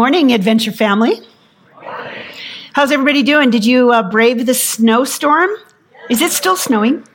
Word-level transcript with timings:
Morning, 0.00 0.32
Adventure 0.32 0.72
family. 0.72 1.20
How's 2.72 2.90
everybody 2.90 3.22
doing? 3.22 3.50
Did 3.50 3.66
you 3.66 3.92
uh, 3.92 4.02
brave 4.02 4.46
the 4.46 4.54
snowstorm? 4.54 5.50
Is 6.08 6.22
it 6.22 6.32
still 6.32 6.56
snowing? 6.56 7.06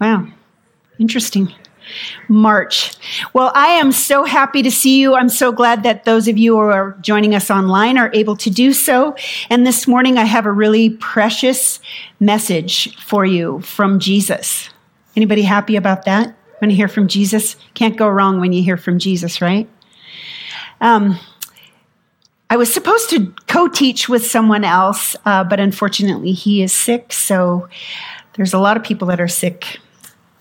Wow, 0.00 0.26
interesting. 0.98 1.52
March. 2.28 2.96
Well, 3.34 3.52
I 3.54 3.66
am 3.72 3.92
so 3.92 4.24
happy 4.24 4.62
to 4.62 4.70
see 4.70 4.98
you. 4.98 5.16
I'm 5.16 5.28
so 5.28 5.52
glad 5.52 5.82
that 5.82 6.06
those 6.06 6.28
of 6.28 6.38
you 6.38 6.54
who 6.54 6.60
are 6.60 6.96
joining 7.02 7.34
us 7.34 7.50
online 7.50 7.98
are 7.98 8.10
able 8.14 8.38
to 8.38 8.48
do 8.48 8.72
so. 8.72 9.14
And 9.50 9.66
this 9.66 9.86
morning 9.86 10.16
I 10.16 10.24
have 10.24 10.46
a 10.46 10.52
really 10.52 10.88
precious 10.88 11.78
message 12.18 12.96
for 13.04 13.26
you 13.26 13.60
from 13.60 14.00
Jesus. 14.00 14.70
Anybody 15.14 15.42
happy 15.42 15.76
about 15.76 16.06
that? 16.06 16.34
Want 16.62 16.70
to 16.70 16.74
hear 16.74 16.88
from 16.88 17.06
Jesus? 17.06 17.54
Can't 17.74 17.98
go 17.98 18.08
wrong 18.08 18.40
when 18.40 18.54
you 18.54 18.62
hear 18.62 18.78
from 18.78 18.98
Jesus, 18.98 19.42
right? 19.42 19.68
Um, 20.80 21.18
I 22.48 22.56
was 22.56 22.72
supposed 22.72 23.10
to 23.10 23.32
co 23.48 23.68
teach 23.68 24.08
with 24.08 24.24
someone 24.24 24.64
else, 24.64 25.16
uh, 25.24 25.44
but 25.44 25.58
unfortunately 25.60 26.32
he 26.32 26.62
is 26.62 26.72
sick. 26.72 27.12
So 27.12 27.68
there's 28.34 28.54
a 28.54 28.58
lot 28.58 28.76
of 28.76 28.84
people 28.84 29.08
that 29.08 29.20
are 29.20 29.28
sick 29.28 29.80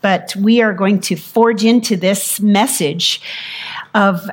but 0.05 0.35
we 0.35 0.61
are 0.61 0.71
going 0.71 0.99
to 0.99 1.15
forge 1.15 1.65
into 1.65 1.97
this 1.97 2.39
message 2.39 3.19
of 3.95 4.29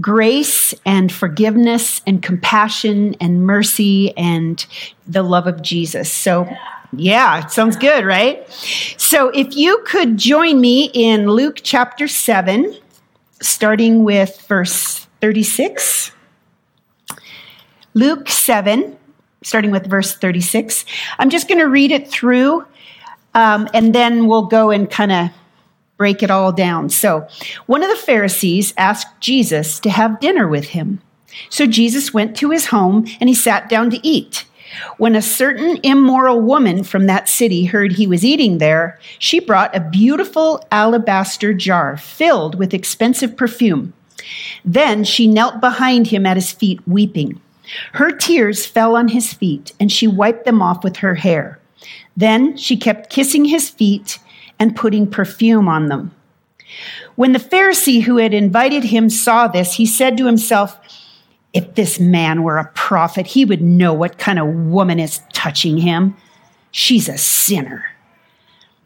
grace 0.00 0.72
and 0.84 1.10
forgiveness 1.10 2.00
and 2.06 2.22
compassion 2.22 3.16
and 3.20 3.44
mercy 3.44 4.16
and 4.16 4.64
the 5.04 5.24
love 5.24 5.48
of 5.48 5.62
Jesus. 5.62 6.12
So, 6.12 6.48
yeah, 6.92 7.44
it 7.44 7.50
sounds 7.50 7.74
good, 7.74 8.04
right? 8.04 8.48
So, 8.98 9.30
if 9.30 9.56
you 9.56 9.82
could 9.84 10.16
join 10.16 10.60
me 10.60 10.92
in 10.94 11.28
Luke 11.28 11.58
chapter 11.60 12.06
7, 12.06 12.72
starting 13.42 14.04
with 14.04 14.40
verse 14.42 15.08
36. 15.22 16.12
Luke 17.96 18.28
7, 18.28 18.94
starting 19.42 19.70
with 19.70 19.86
verse 19.86 20.14
36. 20.14 20.84
I'm 21.18 21.30
just 21.30 21.48
going 21.48 21.60
to 21.60 21.66
read 21.66 21.90
it 21.90 22.10
through 22.10 22.62
um, 23.32 23.70
and 23.72 23.94
then 23.94 24.26
we'll 24.26 24.44
go 24.44 24.70
and 24.70 24.90
kind 24.90 25.10
of 25.10 25.30
break 25.96 26.22
it 26.22 26.30
all 26.30 26.52
down. 26.52 26.90
So, 26.90 27.26
one 27.64 27.82
of 27.82 27.88
the 27.88 27.96
Pharisees 27.96 28.74
asked 28.76 29.18
Jesus 29.20 29.80
to 29.80 29.88
have 29.88 30.20
dinner 30.20 30.46
with 30.46 30.66
him. 30.66 31.00
So, 31.48 31.64
Jesus 31.64 32.12
went 32.12 32.36
to 32.36 32.50
his 32.50 32.66
home 32.66 33.06
and 33.18 33.30
he 33.30 33.34
sat 33.34 33.70
down 33.70 33.88
to 33.92 34.06
eat. 34.06 34.44
When 34.98 35.16
a 35.16 35.22
certain 35.22 35.78
immoral 35.82 36.42
woman 36.42 36.84
from 36.84 37.06
that 37.06 37.30
city 37.30 37.64
heard 37.64 37.92
he 37.92 38.06
was 38.06 38.26
eating 38.26 38.58
there, 38.58 39.00
she 39.18 39.40
brought 39.40 39.74
a 39.74 39.80
beautiful 39.80 40.62
alabaster 40.70 41.54
jar 41.54 41.96
filled 41.96 42.58
with 42.58 42.74
expensive 42.74 43.38
perfume. 43.38 43.94
Then 44.66 45.02
she 45.02 45.26
knelt 45.26 45.62
behind 45.62 46.08
him 46.08 46.26
at 46.26 46.36
his 46.36 46.52
feet, 46.52 46.86
weeping. 46.86 47.40
Her 47.92 48.10
tears 48.10 48.66
fell 48.66 48.96
on 48.96 49.08
his 49.08 49.32
feet, 49.32 49.72
and 49.80 49.90
she 49.90 50.06
wiped 50.06 50.44
them 50.44 50.62
off 50.62 50.84
with 50.84 50.98
her 50.98 51.14
hair. 51.14 51.58
Then 52.16 52.56
she 52.56 52.76
kept 52.76 53.10
kissing 53.10 53.44
his 53.44 53.68
feet 53.68 54.18
and 54.58 54.76
putting 54.76 55.10
perfume 55.10 55.68
on 55.68 55.86
them. 55.86 56.14
When 57.14 57.32
the 57.32 57.38
Pharisee 57.38 58.02
who 58.02 58.16
had 58.18 58.34
invited 58.34 58.84
him 58.84 59.08
saw 59.10 59.48
this, 59.48 59.74
he 59.74 59.86
said 59.86 60.16
to 60.18 60.26
himself, 60.26 60.78
If 61.52 61.74
this 61.74 62.00
man 62.00 62.42
were 62.42 62.58
a 62.58 62.70
prophet, 62.74 63.28
he 63.28 63.44
would 63.44 63.62
know 63.62 63.92
what 63.92 64.18
kind 64.18 64.38
of 64.38 64.46
woman 64.48 64.98
is 64.98 65.20
touching 65.32 65.78
him. 65.78 66.16
She's 66.70 67.08
a 67.08 67.18
sinner. 67.18 67.86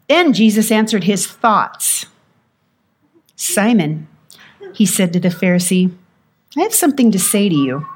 Then 0.07 0.33
Jesus 0.33 0.71
answered 0.71 1.05
his 1.05 1.27
thoughts. 1.27 2.05
Simon, 3.35 4.07
he 4.73 4.85
said 4.85 5.13
to 5.13 5.19
the 5.19 5.29
Pharisee, 5.29 5.93
I 6.57 6.61
have 6.61 6.73
something 6.73 7.11
to 7.11 7.19
say 7.19 7.49
to 7.49 7.55
you. 7.55 7.87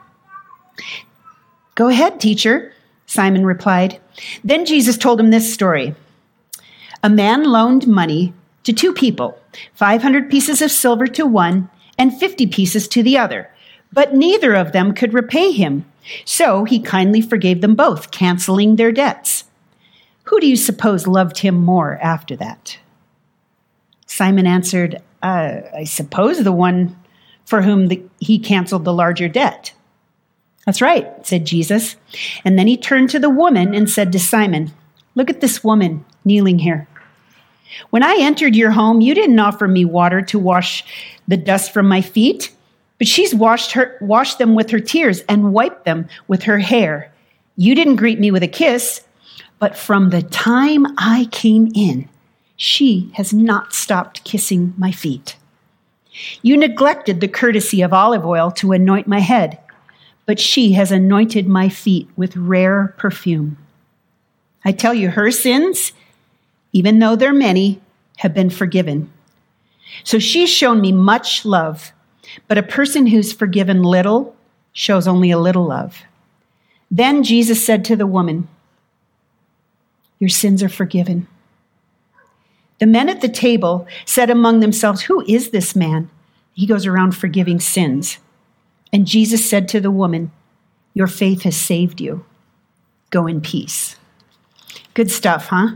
Go 1.75 1.89
ahead, 1.89 2.19
teacher, 2.19 2.73
Simon 3.05 3.45
replied. 3.45 3.99
Then 4.43 4.65
Jesus 4.65 4.97
told 4.97 5.19
him 5.19 5.29
this 5.29 5.53
story 5.53 5.95
A 7.03 7.09
man 7.09 7.43
loaned 7.43 7.87
money 7.87 8.33
to 8.63 8.73
two 8.73 8.93
people 8.93 9.39
500 9.73 10.29
pieces 10.29 10.61
of 10.61 10.71
silver 10.71 11.07
to 11.07 11.25
one 11.25 11.69
and 11.97 12.17
50 12.17 12.47
pieces 12.47 12.87
to 12.89 13.03
the 13.03 13.17
other, 13.17 13.49
but 13.91 14.13
neither 14.13 14.53
of 14.53 14.71
them 14.71 14.93
could 14.93 15.13
repay 15.13 15.51
him. 15.51 15.85
So 16.23 16.65
he 16.65 16.79
kindly 16.79 17.21
forgave 17.21 17.61
them 17.61 17.75
both, 17.75 18.11
canceling 18.11 18.75
their 18.75 18.91
debts. 18.91 19.45
Who 20.25 20.39
do 20.39 20.47
you 20.47 20.55
suppose 20.55 21.07
loved 21.07 21.39
him 21.39 21.55
more 21.55 21.97
after 22.01 22.35
that? 22.37 22.79
Simon 24.05 24.47
answered, 24.47 25.01
uh, 25.21 25.61
I 25.75 25.83
suppose 25.83 26.43
the 26.43 26.51
one 26.51 26.95
for 27.45 27.61
whom 27.61 27.87
the, 27.87 28.03
he 28.19 28.39
canceled 28.39 28.85
the 28.85 28.93
larger 28.93 29.27
debt. 29.27 29.73
That's 30.65 30.81
right, 30.81 31.07
said 31.25 31.45
Jesus. 31.45 31.95
And 32.43 32.57
then 32.57 32.67
he 32.67 32.75
turned 32.75 33.09
to 33.11 33.19
the 33.19 33.29
woman 33.29 33.73
and 33.75 33.89
said 33.89 34.11
to 34.11 34.19
Simon, 34.19 34.71
Look 35.13 35.29
at 35.29 35.39
this 35.39 35.63
woman 35.63 36.03
kneeling 36.25 36.59
here. 36.59 36.87
When 37.89 38.03
I 38.03 38.17
entered 38.19 38.55
your 38.55 38.71
home, 38.71 39.01
you 39.01 39.13
didn't 39.13 39.39
offer 39.39 39.67
me 39.67 39.85
water 39.85 40.21
to 40.23 40.39
wash 40.39 40.83
the 41.27 41.37
dust 41.37 41.71
from 41.71 41.87
my 41.87 42.01
feet, 42.01 42.53
but 42.97 43.07
she's 43.07 43.35
washed, 43.35 43.73
her, 43.73 43.97
washed 44.01 44.39
them 44.39 44.55
with 44.55 44.69
her 44.71 44.79
tears 44.79 45.21
and 45.29 45.53
wiped 45.53 45.85
them 45.85 46.07
with 46.27 46.43
her 46.43 46.59
hair. 46.59 47.11
You 47.55 47.75
didn't 47.75 47.97
greet 47.97 48.19
me 48.19 48.31
with 48.31 48.43
a 48.43 48.47
kiss, 48.47 49.01
but 49.59 49.77
from 49.77 50.09
the 50.09 50.21
time 50.21 50.85
I 50.97 51.27
came 51.31 51.71
in, 51.75 52.09
she 52.55 53.11
has 53.15 53.33
not 53.33 53.73
stopped 53.73 54.23
kissing 54.23 54.73
my 54.77 54.91
feet. 54.91 55.35
You 56.41 56.55
neglected 56.55 57.19
the 57.19 57.27
courtesy 57.27 57.81
of 57.81 57.93
olive 57.93 58.25
oil 58.25 58.51
to 58.51 58.71
anoint 58.71 59.07
my 59.07 59.19
head 59.19 59.59
but 60.25 60.39
she 60.39 60.73
has 60.73 60.91
anointed 60.91 61.47
my 61.47 61.69
feet 61.69 62.07
with 62.15 62.35
rare 62.35 62.93
perfume. 62.97 63.57
I 64.63 64.71
tell 64.71 64.93
you, 64.93 65.09
her 65.09 65.29
sins, 65.31 65.91
even 66.73 66.99
though 66.99 67.15
they're 67.15 67.33
many, 67.33 67.79
have 68.17 68.33
been 68.33 68.49
forgiven. 68.49 69.11
So 70.03 70.19
she's 70.19 70.49
shown 70.49 70.81
me 70.81 70.91
much 70.91 71.45
love, 71.45 71.91
but 72.47 72.57
a 72.57 72.63
person 72.63 73.07
who's 73.07 73.31
forgiven 73.31 73.83
little 73.83 74.35
shows 74.73 75.07
only 75.07 75.31
a 75.31 75.37
little 75.37 75.65
love. 75.65 76.01
Then 76.89 77.23
Jesus 77.23 77.63
said 77.63 77.85
to 77.85 77.95
the 77.95 78.07
woman, 78.07 78.47
Your 80.19 80.29
sins 80.29 80.63
are 80.63 80.69
forgiven. 80.69 81.27
The 82.79 82.85
men 82.85 83.09
at 83.09 83.21
the 83.21 83.29
table 83.29 83.87
said 84.05 84.29
among 84.29 84.59
themselves, 84.59 85.03
Who 85.03 85.23
is 85.27 85.51
this 85.51 85.75
man? 85.75 86.09
He 86.53 86.65
goes 86.65 86.85
around 86.85 87.15
forgiving 87.15 87.59
sins. 87.59 88.17
And 88.93 89.05
Jesus 89.05 89.47
said 89.47 89.67
to 89.69 89.79
the 89.79 89.91
woman, 89.91 90.31
Your 90.93 91.07
faith 91.07 91.43
has 91.43 91.55
saved 91.55 91.99
you. 91.99 92.25
Go 93.09 93.27
in 93.27 93.41
peace. 93.41 93.95
Good 94.93 95.11
stuff, 95.11 95.47
huh? 95.47 95.69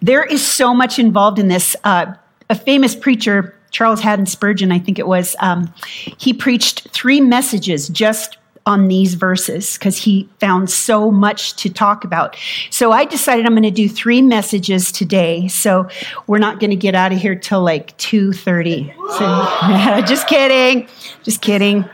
There 0.00 0.24
is 0.24 0.46
so 0.46 0.74
much 0.74 0.98
involved 0.98 1.38
in 1.38 1.48
this. 1.48 1.76
Uh, 1.84 2.14
a 2.50 2.54
famous 2.54 2.94
preacher, 2.94 3.58
Charles 3.70 4.00
Haddon 4.00 4.26
Spurgeon, 4.26 4.70
I 4.70 4.78
think 4.78 4.98
it 4.98 5.06
was, 5.06 5.34
um, 5.40 5.72
he 6.18 6.32
preached 6.32 6.88
three 6.90 7.20
messages 7.20 7.88
just 7.88 8.36
on 8.66 8.88
these 8.88 9.14
verses 9.14 9.74
because 9.74 9.96
he 9.96 10.28
found 10.40 10.70
so 10.70 11.10
much 11.10 11.54
to 11.56 11.68
talk 11.70 12.04
about. 12.04 12.36
So 12.70 12.92
I 12.92 13.04
decided 13.04 13.44
I'm 13.44 13.52
going 13.52 13.62
to 13.62 13.70
do 13.70 13.88
three 13.88 14.22
messages 14.22 14.90
today. 14.90 15.48
So 15.48 15.88
we're 16.26 16.38
not 16.38 16.60
going 16.60 16.70
to 16.70 16.76
get 16.76 16.94
out 16.94 17.12
of 17.12 17.18
here 17.18 17.34
till 17.34 17.62
like 17.62 17.96
2:30. 17.98 18.94
So, 19.18 20.06
just 20.06 20.26
kidding. 20.26 20.88
Just 21.22 21.42
kidding. 21.42 21.84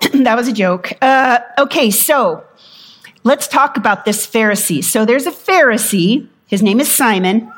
that 0.24 0.36
was 0.36 0.48
a 0.48 0.52
joke. 0.52 0.92
Uh, 1.00 1.38
okay, 1.58 1.90
so 1.90 2.44
let's 3.22 3.46
talk 3.46 3.76
about 3.76 4.04
this 4.04 4.26
Pharisee. 4.26 4.82
So 4.82 5.04
there's 5.04 5.26
a 5.26 5.32
Pharisee. 5.32 6.28
His 6.46 6.62
name 6.62 6.80
is 6.80 6.92
Simon. 6.92 7.52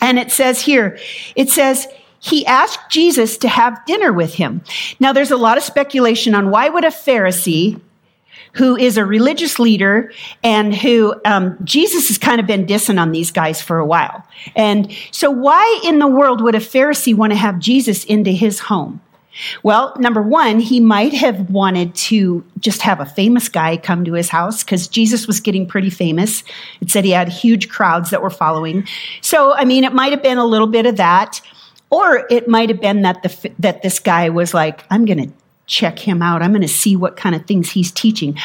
And 0.00 0.18
it 0.18 0.30
says 0.30 0.60
here, 0.60 0.98
it 1.34 1.50
says, 1.50 1.88
he 2.20 2.44
asked 2.46 2.90
Jesus 2.90 3.36
to 3.38 3.48
have 3.48 3.84
dinner 3.86 4.12
with 4.12 4.34
him. 4.34 4.62
Now, 4.98 5.12
there's 5.12 5.30
a 5.30 5.36
lot 5.36 5.56
of 5.56 5.62
speculation 5.62 6.34
on 6.34 6.50
why 6.50 6.68
would 6.68 6.84
a 6.84 6.88
Pharisee, 6.88 7.80
who 8.54 8.76
is 8.76 8.96
a 8.96 9.04
religious 9.04 9.58
leader 9.58 10.12
and 10.42 10.74
who 10.74 11.14
um, 11.24 11.56
Jesus 11.64 12.08
has 12.08 12.18
kind 12.18 12.40
of 12.40 12.46
been 12.46 12.66
dissing 12.66 13.00
on 13.00 13.12
these 13.12 13.30
guys 13.30 13.62
for 13.62 13.78
a 13.78 13.86
while. 13.86 14.26
And 14.56 14.92
so, 15.10 15.30
why 15.30 15.80
in 15.84 15.98
the 15.98 16.08
world 16.08 16.40
would 16.40 16.54
a 16.54 16.60
Pharisee 16.60 17.14
want 17.14 17.32
to 17.32 17.38
have 17.38 17.58
Jesus 17.58 18.04
into 18.04 18.30
his 18.30 18.58
home? 18.58 19.00
Well, 19.62 19.94
number 19.98 20.22
one, 20.22 20.58
he 20.58 20.80
might 20.80 21.12
have 21.12 21.50
wanted 21.50 21.94
to 21.94 22.44
just 22.58 22.82
have 22.82 22.98
a 22.98 23.06
famous 23.06 23.48
guy 23.48 23.76
come 23.76 24.04
to 24.04 24.14
his 24.14 24.28
house 24.28 24.64
because 24.64 24.88
Jesus 24.88 25.26
was 25.28 25.38
getting 25.38 25.66
pretty 25.66 25.90
famous. 25.90 26.42
It 26.80 26.90
said 26.90 27.04
he 27.04 27.12
had 27.12 27.28
huge 27.28 27.68
crowds 27.68 28.10
that 28.10 28.22
were 28.22 28.30
following. 28.30 28.86
So, 29.20 29.54
I 29.54 29.64
mean, 29.64 29.84
it 29.84 29.92
might 29.92 30.10
have 30.10 30.22
been 30.22 30.38
a 30.38 30.44
little 30.44 30.66
bit 30.66 30.86
of 30.86 30.96
that. 30.96 31.40
Or 31.90 32.26
it 32.30 32.48
might 32.48 32.68
have 32.68 32.80
been 32.80 33.02
that 33.02 33.22
the 33.22 33.50
that 33.58 33.82
this 33.82 33.98
guy 33.98 34.28
was 34.28 34.52
like, 34.52 34.84
I'm 34.90 35.04
going 35.04 35.28
to 35.28 35.34
check 35.66 35.98
him 35.98 36.22
out. 36.22 36.42
I'm 36.42 36.50
going 36.50 36.62
to 36.62 36.68
see 36.68 36.96
what 36.96 37.16
kind 37.16 37.34
of 37.34 37.46
things 37.46 37.70
he's 37.70 37.92
teaching. 37.92 38.38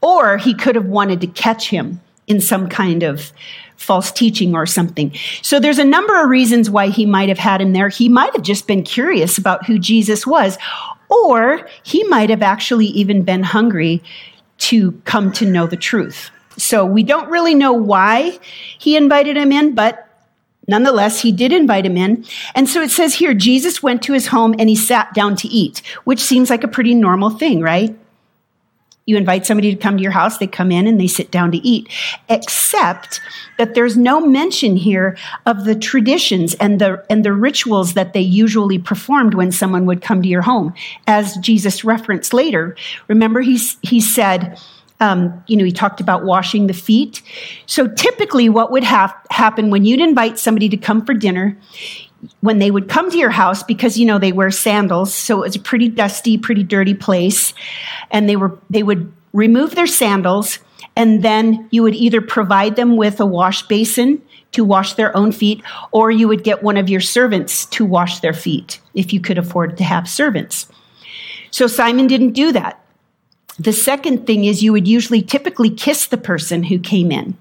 Or 0.00 0.38
he 0.38 0.54
could 0.54 0.74
have 0.74 0.86
wanted 0.86 1.20
to 1.20 1.26
catch 1.26 1.68
him 1.68 2.00
in 2.26 2.40
some 2.40 2.68
kind 2.68 3.02
of 3.02 3.32
false 3.76 4.12
teaching 4.12 4.54
or 4.54 4.66
something. 4.66 5.12
So 5.42 5.58
there's 5.58 5.78
a 5.78 5.84
number 5.84 6.22
of 6.22 6.28
reasons 6.28 6.68
why 6.68 6.88
he 6.88 7.06
might 7.06 7.28
have 7.28 7.38
had 7.38 7.60
him 7.60 7.72
there. 7.72 7.88
He 7.88 8.08
might 8.08 8.32
have 8.34 8.42
just 8.42 8.66
been 8.66 8.82
curious 8.82 9.38
about 9.38 9.66
who 9.66 9.78
Jesus 9.78 10.26
was. 10.26 10.58
Or 11.08 11.66
he 11.82 12.04
might 12.04 12.30
have 12.30 12.42
actually 12.42 12.86
even 12.86 13.22
been 13.22 13.42
hungry 13.42 14.02
to 14.58 14.92
come 15.06 15.32
to 15.32 15.46
know 15.46 15.66
the 15.66 15.76
truth. 15.76 16.30
So 16.56 16.84
we 16.84 17.02
don't 17.02 17.30
really 17.30 17.54
know 17.54 17.72
why 17.72 18.38
he 18.78 18.96
invited 18.96 19.36
him 19.36 19.50
in, 19.50 19.74
but 19.74 20.09
nonetheless, 20.70 21.20
he 21.20 21.32
did 21.32 21.52
invite 21.52 21.84
him 21.84 21.96
in. 21.96 22.24
And 22.54 22.68
so 22.68 22.80
it 22.80 22.90
says 22.90 23.14
here 23.14 23.34
Jesus 23.34 23.82
went 23.82 24.02
to 24.04 24.12
his 24.12 24.28
home 24.28 24.54
and 24.58 24.68
he 24.68 24.76
sat 24.76 25.12
down 25.12 25.36
to 25.36 25.48
eat, 25.48 25.82
which 26.04 26.20
seems 26.20 26.48
like 26.48 26.64
a 26.64 26.68
pretty 26.68 26.94
normal 26.94 27.30
thing, 27.30 27.60
right? 27.60 27.94
You 29.06 29.16
invite 29.16 29.44
somebody 29.44 29.74
to 29.74 29.80
come 29.80 29.96
to 29.96 30.02
your 30.02 30.12
house, 30.12 30.38
they 30.38 30.46
come 30.46 30.70
in 30.70 30.86
and 30.86 31.00
they 31.00 31.08
sit 31.08 31.32
down 31.32 31.50
to 31.50 31.58
eat. 31.66 31.88
Except 32.28 33.20
that 33.58 33.74
there's 33.74 33.96
no 33.96 34.20
mention 34.24 34.76
here 34.76 35.16
of 35.46 35.64
the 35.64 35.74
traditions 35.74 36.54
and 36.54 36.80
the 36.80 37.04
and 37.10 37.24
the 37.24 37.32
rituals 37.32 37.94
that 37.94 38.12
they 38.12 38.20
usually 38.20 38.78
performed 38.78 39.34
when 39.34 39.50
someone 39.50 39.84
would 39.86 40.00
come 40.00 40.22
to 40.22 40.28
your 40.28 40.42
home. 40.42 40.74
As 41.08 41.36
Jesus 41.38 41.82
referenced 41.82 42.32
later, 42.32 42.76
remember 43.08 43.40
he 43.40 43.58
he 43.82 44.00
said, 44.00 44.60
um, 45.00 45.42
you 45.46 45.56
know, 45.56 45.64
he 45.64 45.72
talked 45.72 46.00
about 46.00 46.24
washing 46.24 46.66
the 46.66 46.74
feet. 46.74 47.22
So 47.66 47.88
typically, 47.88 48.48
what 48.48 48.70
would 48.70 48.84
have, 48.84 49.14
happen 49.30 49.70
when 49.70 49.84
you'd 49.84 50.00
invite 50.00 50.38
somebody 50.38 50.68
to 50.68 50.76
come 50.76 51.04
for 51.04 51.14
dinner, 51.14 51.56
when 52.40 52.58
they 52.58 52.70
would 52.70 52.88
come 52.88 53.10
to 53.10 53.16
your 53.16 53.30
house, 53.30 53.62
because 53.62 53.98
you 53.98 54.04
know 54.04 54.18
they 54.18 54.32
wear 54.32 54.50
sandals, 54.50 55.14
so 55.14 55.38
it 55.38 55.46
was 55.46 55.56
a 55.56 55.60
pretty 55.60 55.88
dusty, 55.88 56.36
pretty 56.36 56.62
dirty 56.62 56.94
place, 56.94 57.54
and 58.10 58.28
they 58.28 58.36
were 58.36 58.58
they 58.68 58.82
would 58.82 59.10
remove 59.32 59.74
their 59.74 59.86
sandals, 59.86 60.58
and 60.96 61.22
then 61.22 61.66
you 61.70 61.82
would 61.82 61.94
either 61.94 62.20
provide 62.20 62.76
them 62.76 62.96
with 62.96 63.20
a 63.20 63.26
wash 63.26 63.62
basin 63.68 64.20
to 64.52 64.64
wash 64.64 64.94
their 64.94 65.16
own 65.16 65.32
feet, 65.32 65.62
or 65.92 66.10
you 66.10 66.28
would 66.28 66.44
get 66.44 66.62
one 66.62 66.76
of 66.76 66.90
your 66.90 67.00
servants 67.00 67.64
to 67.66 67.86
wash 67.86 68.20
their 68.20 68.34
feet 68.34 68.80
if 68.94 69.12
you 69.12 69.20
could 69.20 69.38
afford 69.38 69.78
to 69.78 69.84
have 69.84 70.08
servants. 70.08 70.70
So 71.50 71.66
Simon 71.66 72.06
didn't 72.06 72.32
do 72.32 72.52
that. 72.52 72.79
The 73.60 73.74
second 73.74 74.26
thing 74.26 74.46
is 74.46 74.62
you 74.62 74.72
would 74.72 74.88
usually 74.88 75.20
typically 75.20 75.68
kiss 75.68 76.06
the 76.06 76.16
person 76.16 76.62
who 76.62 76.78
came 76.78 77.12
in. 77.12 77.36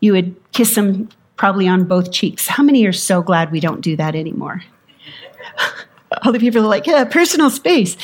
You 0.00 0.12
would 0.12 0.36
kiss 0.52 0.74
them 0.74 1.08
probably 1.36 1.66
on 1.66 1.84
both 1.84 2.12
cheeks. 2.12 2.46
How 2.46 2.62
many 2.62 2.84
are 2.84 2.92
so 2.92 3.22
glad 3.22 3.50
we 3.50 3.60
don't 3.60 3.80
do 3.80 3.96
that 3.96 4.14
anymore? 4.14 4.62
All 6.22 6.32
the 6.32 6.38
people 6.38 6.60
are 6.60 6.68
like, 6.68 6.86
yeah, 6.86 7.02
personal 7.04 7.48
space. 7.48 7.96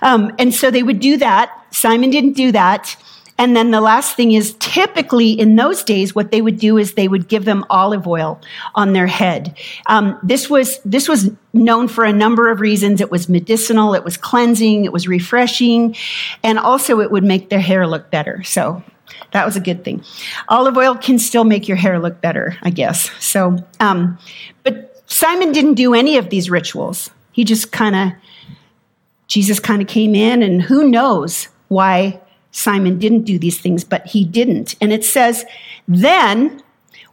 Um, 0.00 0.34
and 0.38 0.54
so 0.54 0.70
they 0.70 0.82
would 0.82 0.98
do 0.98 1.18
that. 1.18 1.52
Simon 1.72 2.08
didn't 2.08 2.32
do 2.32 2.50
that. 2.52 2.96
And 3.36 3.56
then 3.56 3.72
the 3.72 3.80
last 3.80 4.14
thing 4.14 4.32
is 4.32 4.54
typically 4.60 5.32
in 5.32 5.56
those 5.56 5.82
days, 5.82 6.14
what 6.14 6.30
they 6.30 6.40
would 6.40 6.58
do 6.58 6.78
is 6.78 6.94
they 6.94 7.08
would 7.08 7.28
give 7.28 7.44
them 7.44 7.64
olive 7.68 8.06
oil 8.06 8.40
on 8.74 8.92
their 8.92 9.08
head. 9.08 9.56
Um, 9.86 10.18
this 10.22 10.48
was 10.48 10.78
this 10.84 11.08
was 11.08 11.30
known 11.52 11.88
for 11.88 12.04
a 12.04 12.12
number 12.12 12.48
of 12.50 12.60
reasons. 12.60 13.00
It 13.00 13.10
was 13.10 13.28
medicinal, 13.28 13.94
it 13.94 14.04
was 14.04 14.16
cleansing, 14.16 14.84
it 14.84 14.92
was 14.92 15.08
refreshing, 15.08 15.96
and 16.42 16.58
also 16.58 17.00
it 17.00 17.10
would 17.10 17.24
make 17.24 17.48
their 17.48 17.60
hair 17.60 17.86
look 17.86 18.10
better. 18.10 18.42
So 18.44 18.82
that 19.32 19.44
was 19.44 19.56
a 19.56 19.60
good 19.60 19.84
thing. 19.84 20.04
Olive 20.48 20.76
oil 20.76 20.96
can 20.96 21.18
still 21.18 21.44
make 21.44 21.66
your 21.66 21.76
hair 21.76 21.98
look 21.98 22.20
better, 22.20 22.56
I 22.62 22.70
guess. 22.70 23.10
So, 23.22 23.58
um, 23.80 24.18
but 24.62 25.02
Simon 25.06 25.52
didn't 25.52 25.74
do 25.74 25.92
any 25.92 26.16
of 26.18 26.30
these 26.30 26.50
rituals. 26.50 27.10
He 27.32 27.44
just 27.44 27.72
kind 27.72 27.96
of 27.96 28.12
Jesus 29.26 29.58
kind 29.58 29.82
of 29.82 29.88
came 29.88 30.14
in, 30.14 30.42
and 30.42 30.62
who 30.62 30.88
knows 30.88 31.48
why 31.68 32.20
Simon 32.54 33.00
didn't 33.00 33.24
do 33.24 33.36
these 33.36 33.58
things, 33.58 33.82
but 33.82 34.06
he 34.06 34.24
didn't. 34.24 34.76
And 34.80 34.92
it 34.92 35.04
says, 35.04 35.44
then 35.88 36.62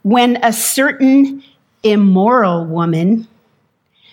when 0.04 0.38
a 0.44 0.54
certain 0.54 1.44
immoral 1.84 2.64
woman 2.64 3.28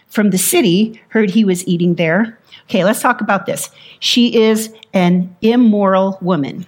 from 0.06 0.30
the 0.30 0.38
city 0.38 0.98
heard 1.10 1.30
he 1.30 1.44
was 1.44 1.66
eating 1.68 1.96
there. 1.96 2.38
Okay, 2.64 2.82
let's 2.82 3.02
talk 3.02 3.20
about 3.20 3.44
this. 3.44 3.70
She 4.00 4.34
is 4.40 4.72
an 4.94 5.36
immoral 5.42 6.16
woman. 6.22 6.66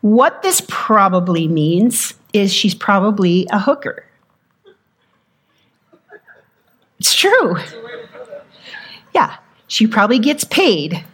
What 0.00 0.42
this 0.42 0.62
probably 0.68 1.48
means 1.48 2.14
is 2.32 2.52
she's 2.52 2.74
probably 2.74 3.48
a 3.50 3.58
hooker. 3.58 4.04
It's 7.00 7.16
true. 7.16 7.56
Yeah, 9.12 9.36
she 9.66 9.88
probably 9.88 10.20
gets 10.20 10.44
paid 10.44 11.04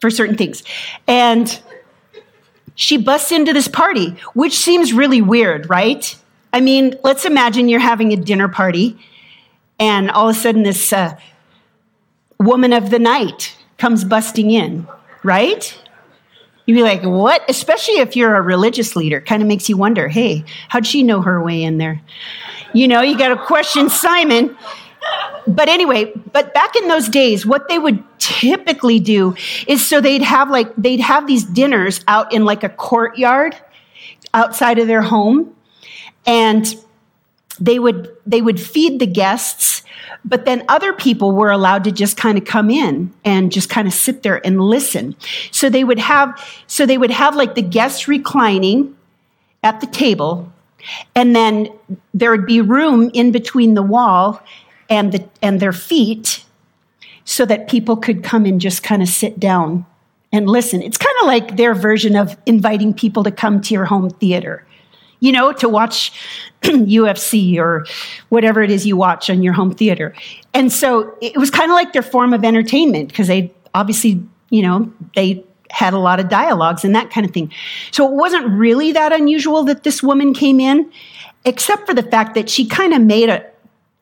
for 0.00 0.10
certain 0.10 0.36
things. 0.36 0.62
And 1.06 1.60
she 2.74 2.96
busts 2.96 3.32
into 3.32 3.52
this 3.52 3.68
party, 3.68 4.10
which 4.34 4.56
seems 4.56 4.92
really 4.92 5.20
weird, 5.20 5.68
right? 5.68 6.16
I 6.52 6.60
mean, 6.60 6.94
let's 7.02 7.24
imagine 7.24 7.68
you're 7.68 7.80
having 7.80 8.12
a 8.12 8.16
dinner 8.16 8.48
party, 8.48 8.98
and 9.78 10.10
all 10.10 10.28
of 10.28 10.36
a 10.36 10.38
sudden, 10.38 10.62
this 10.62 10.92
uh, 10.92 11.16
woman 12.38 12.72
of 12.72 12.90
the 12.90 12.98
night 12.98 13.56
comes 13.78 14.04
busting 14.04 14.50
in, 14.50 14.86
right? 15.22 15.76
You'd 16.66 16.74
be 16.74 16.82
like, 16.82 17.02
what? 17.02 17.42
Especially 17.48 17.94
if 17.94 18.14
you're 18.14 18.34
a 18.34 18.42
religious 18.42 18.94
leader, 18.94 19.20
kind 19.20 19.42
of 19.42 19.48
makes 19.48 19.68
you 19.68 19.76
wonder, 19.76 20.08
hey, 20.08 20.44
how'd 20.68 20.86
she 20.86 21.02
know 21.02 21.22
her 21.22 21.42
way 21.42 21.62
in 21.62 21.78
there? 21.78 22.00
You 22.74 22.88
know, 22.88 23.00
you 23.00 23.16
got 23.16 23.28
to 23.28 23.36
question 23.36 23.88
Simon 23.88 24.56
but 25.48 25.68
anyway, 25.68 26.12
but 26.32 26.54
back 26.54 26.76
in 26.76 26.88
those 26.88 27.08
days, 27.08 27.44
what 27.44 27.68
they 27.68 27.78
would 27.78 28.02
typically 28.18 29.00
do 29.00 29.34
is 29.66 29.86
so 29.86 30.00
they'd 30.00 30.22
have 30.22 30.50
like, 30.50 30.74
they'd 30.76 31.00
have 31.00 31.26
these 31.26 31.44
dinners 31.44 32.04
out 32.08 32.32
in 32.32 32.44
like 32.44 32.64
a 32.64 32.68
courtyard 32.68 33.56
outside 34.34 34.78
of 34.78 34.86
their 34.86 35.02
home. 35.02 35.54
And 36.26 36.66
they 37.60 37.78
would, 37.78 38.14
they 38.26 38.42
would 38.42 38.60
feed 38.60 39.00
the 39.00 39.06
guests, 39.06 39.82
but 40.24 40.44
then 40.44 40.64
other 40.68 40.92
people 40.92 41.32
were 41.32 41.50
allowed 41.50 41.84
to 41.84 41.92
just 41.92 42.16
kind 42.16 42.38
of 42.38 42.44
come 42.44 42.70
in 42.70 43.12
and 43.24 43.50
just 43.50 43.68
kind 43.68 43.88
of 43.88 43.94
sit 43.94 44.22
there 44.22 44.44
and 44.46 44.60
listen. 44.60 45.16
So 45.50 45.68
they 45.68 45.82
would 45.82 45.98
have, 45.98 46.38
so 46.66 46.86
they 46.86 46.98
would 46.98 47.10
have 47.10 47.34
like 47.34 47.54
the 47.54 47.62
guests 47.62 48.06
reclining 48.06 48.96
at 49.64 49.80
the 49.80 49.86
table 49.86 50.52
and 51.14 51.34
then 51.34 51.68
there 52.14 52.30
would 52.30 52.46
be 52.46 52.60
room 52.60 53.10
in 53.12 53.32
between 53.32 53.74
the 53.74 53.82
wall 53.82 54.42
and, 54.88 55.12
the, 55.12 55.28
and 55.42 55.60
their 55.60 55.72
feet 55.72 56.44
so 57.24 57.44
that 57.44 57.68
people 57.68 57.96
could 57.96 58.24
come 58.24 58.46
and 58.46 58.60
just 58.60 58.82
kind 58.82 59.02
of 59.02 59.08
sit 59.08 59.38
down 59.38 59.84
and 60.32 60.48
listen. 60.48 60.82
It's 60.82 60.98
kind 60.98 61.14
of 61.20 61.26
like 61.26 61.56
their 61.56 61.74
version 61.74 62.16
of 62.16 62.36
inviting 62.46 62.94
people 62.94 63.24
to 63.24 63.30
come 63.30 63.60
to 63.62 63.74
your 63.74 63.84
home 63.84 64.10
theater, 64.10 64.64
you 65.20 65.32
know, 65.32 65.52
to 65.52 65.68
watch 65.68 66.12
UFC 66.62 67.58
or 67.58 67.86
whatever 68.28 68.62
it 68.62 68.70
is 68.70 68.86
you 68.86 68.96
watch 68.96 69.30
on 69.30 69.42
your 69.42 69.52
home 69.52 69.74
theater. 69.74 70.14
And 70.54 70.72
so 70.72 71.16
it 71.20 71.36
was 71.36 71.50
kind 71.50 71.70
of 71.70 71.74
like 71.74 71.92
their 71.92 72.02
form 72.02 72.32
of 72.32 72.44
entertainment 72.44 73.08
because 73.08 73.26
they 73.28 73.52
obviously, 73.74 74.22
you 74.50 74.62
know, 74.62 74.92
they 75.14 75.44
had 75.70 75.92
a 75.92 75.98
lot 75.98 76.20
of 76.20 76.28
dialogues 76.28 76.84
and 76.84 76.94
that 76.94 77.10
kind 77.10 77.26
of 77.26 77.32
thing. 77.32 77.52
So 77.90 78.08
it 78.08 78.14
wasn't 78.14 78.48
really 78.48 78.92
that 78.92 79.12
unusual 79.12 79.64
that 79.64 79.82
this 79.82 80.02
woman 80.02 80.32
came 80.32 80.60
in, 80.60 80.90
except 81.44 81.86
for 81.86 81.94
the 81.94 82.02
fact 82.02 82.34
that 82.34 82.48
she 82.48 82.66
kind 82.66 82.94
of 82.94 83.02
made 83.02 83.28
a, 83.28 83.44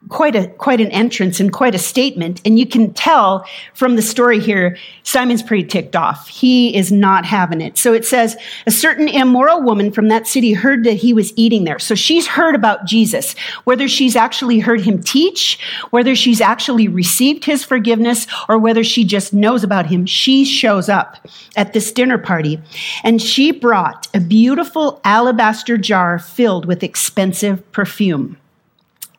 quite 0.09 0.37
a 0.37 0.49
quite 0.49 0.81
an 0.81 0.91
entrance 0.91 1.41
and 1.41 1.53
quite 1.53 1.75
a 1.75 1.79
statement. 1.79 2.41
And 2.45 2.59
you 2.59 2.67
can 2.67 2.93
tell 2.93 3.45
from 3.75 3.97
the 3.97 4.03
story 4.03 4.39
here 4.39 4.77
simon's 5.03 5.43
pretty 5.43 5.65
ticked 5.65 5.97
off. 5.97 6.29
He 6.29 6.77
is 6.77 6.93
not 6.93 7.25
having 7.25 7.61
it. 7.61 7.77
So 7.77 7.93
it 7.93 8.05
says 8.05 8.37
a 8.67 8.71
certain 8.71 9.09
immoral 9.09 9.63
woman 9.63 9.91
from 9.91 10.09
that 10.09 10.27
city 10.27 10.53
heard 10.53 10.85
that 10.85 10.95
he 10.95 11.13
was 11.13 11.33
eating 11.37 11.65
there. 11.65 11.79
So 11.79 11.95
she's 11.95 12.27
heard 12.27 12.55
about 12.55 12.87
jesus. 12.87 13.35
Whether 13.65 13.89
she's 13.89 14.17
actually 14.17 14.61
heard 14.61 14.81
him 14.81 15.03
teach 15.03 15.59
whether 15.91 16.15
she's 16.15 16.41
actually 16.41 16.89
received 16.89 17.45
his 17.45 17.65
forgiveness 17.65 18.27
or 18.49 18.59
whether 18.59 18.85
she 18.85 19.05
just 19.05 19.33
knows 19.33 19.65
about 19.65 19.87
him 19.87 20.07
she 20.07 20.45
shows 20.45 20.89
up 20.89 21.27
at 21.57 21.73
this 21.73 21.91
dinner 21.93 22.19
party. 22.19 22.61
And 23.03 23.21
she 23.21 23.51
brought 23.51 24.07
a 24.15 24.21
beautiful 24.21 25.01
alabaster 25.05 25.77
jar 25.77 26.19
filled 26.19 26.67
with 26.67 26.83
expensive 26.83 27.73
perfume 27.73 28.37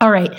all 0.00 0.10
right. 0.10 0.32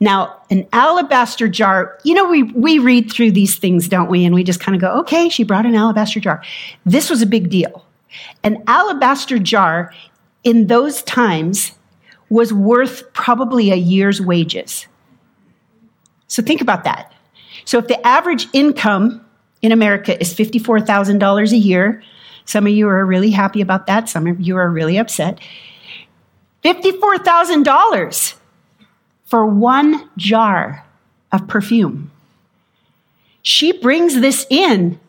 Now, 0.00 0.36
an 0.50 0.66
alabaster 0.72 1.48
jar, 1.48 1.96
you 2.02 2.14
know, 2.14 2.28
we, 2.28 2.42
we 2.42 2.78
read 2.78 3.12
through 3.12 3.30
these 3.30 3.56
things, 3.56 3.88
don't 3.88 4.10
we? 4.10 4.24
And 4.24 4.34
we 4.34 4.42
just 4.42 4.58
kind 4.58 4.74
of 4.74 4.80
go, 4.80 4.98
okay, 5.00 5.28
she 5.28 5.44
brought 5.44 5.64
an 5.64 5.76
alabaster 5.76 6.18
jar. 6.18 6.42
This 6.84 7.08
was 7.08 7.22
a 7.22 7.26
big 7.26 7.50
deal. 7.50 7.86
An 8.42 8.64
alabaster 8.66 9.38
jar 9.38 9.94
in 10.42 10.66
those 10.66 11.02
times 11.02 11.72
was 12.28 12.52
worth 12.52 13.12
probably 13.12 13.70
a 13.70 13.76
year's 13.76 14.20
wages. 14.20 14.86
So 16.26 16.42
think 16.42 16.60
about 16.60 16.84
that. 16.84 17.12
So 17.64 17.78
if 17.78 17.86
the 17.86 18.04
average 18.06 18.48
income 18.52 19.24
in 19.60 19.70
America 19.70 20.20
is 20.20 20.34
$54,000 20.34 21.52
a 21.52 21.56
year, 21.56 22.02
some 22.44 22.66
of 22.66 22.72
you 22.72 22.88
are 22.88 23.06
really 23.06 23.30
happy 23.30 23.60
about 23.60 23.86
that, 23.86 24.08
some 24.08 24.26
of 24.26 24.40
you 24.40 24.56
are 24.56 24.68
really 24.68 24.98
upset. 24.98 25.38
$54,000 26.64 28.34
for 29.32 29.46
one 29.46 30.10
jar 30.18 30.84
of 31.32 31.48
perfume. 31.48 32.10
She 33.40 33.72
brings 33.72 34.20
this 34.20 34.46
in 34.50 35.00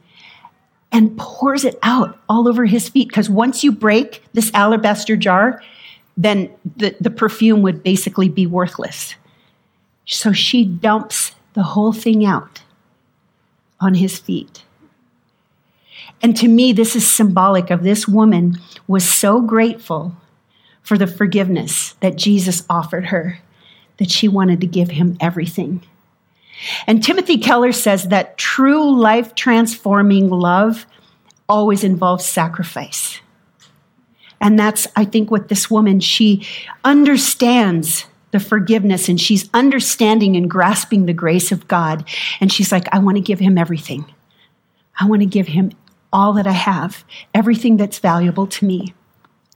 and 0.94 1.18
pours 1.18 1.66
it 1.66 1.78
out 1.84 2.18
all 2.30 2.48
over 2.48 2.64
his 2.64 2.88
feet 2.88 3.10
because 3.10 3.30
once 3.30 3.66
you 3.66 3.72
break 3.74 4.24
this 4.32 4.50
alabaster 4.54 5.18
jar, 5.18 5.62
then 6.16 6.50
the, 6.78 6.96
the 7.02 7.10
perfume 7.10 7.64
would 7.64 7.84
basically 7.84 8.30
be 8.30 8.48
worthless. 8.48 9.16
So 10.06 10.32
she 10.32 10.64
dumps 10.64 11.36
the 11.54 11.64
whole 11.64 11.92
thing 11.92 12.26
out 12.26 12.62
on 13.82 13.96
his 13.96 14.20
feet. 14.20 14.64
And 16.22 16.38
to 16.38 16.48
me, 16.48 16.72
this 16.72 16.96
is 16.96 17.06
symbolic 17.12 17.70
of 17.70 17.84
this 17.84 18.08
woman 18.08 18.58
was 18.88 19.04
so 19.04 19.42
grateful 19.42 20.16
for 20.82 20.98
the 20.98 21.08
forgiveness 21.08 21.96
that 22.00 22.16
Jesus 22.16 22.64
offered 22.70 23.08
her 23.08 23.40
that 23.98 24.12
she 24.12 24.28
wanted 24.28 24.62
to 24.62 24.68
give 24.68 24.90
him 24.90 25.18
everything. 25.20 25.84
And 26.88 27.04
Timothy 27.04 27.38
Keller 27.38 27.72
says 27.72 28.08
that 28.10 28.38
true 28.38 29.00
life 29.00 29.36
transforming 29.36 30.30
love 30.30 30.86
always 31.50 31.84
involves 31.84 32.26
sacrifice. 32.26 33.20
And 34.40 34.60
that's, 34.60 34.88
I 34.96 35.06
think, 35.06 35.32
what 35.32 35.48
this 35.48 35.72
woman, 35.72 36.00
she 36.00 36.46
understands 36.84 38.06
the 38.32 38.40
forgiveness 38.40 39.08
and 39.08 39.20
she's 39.22 39.50
understanding 39.54 40.36
and 40.36 40.50
grasping 40.50 41.06
the 41.06 41.14
grace 41.14 41.52
of 41.52 41.68
God. 41.68 42.04
And 42.42 42.52
she's 42.52 42.72
like, 42.72 42.94
I 42.94 43.00
want 43.00 43.16
to 43.18 43.22
give 43.22 43.40
him 43.40 43.58
everything. 43.58 44.06
I 45.00 45.08
want 45.08 45.22
to 45.22 45.28
give 45.28 45.48
him 45.48 45.72
all 46.12 46.34
that 46.34 46.48
I 46.48 46.52
have, 46.52 47.04
everything 47.34 47.78
that's 47.78 48.00
valuable 48.00 48.48
to 48.48 48.66
me. 48.66 48.94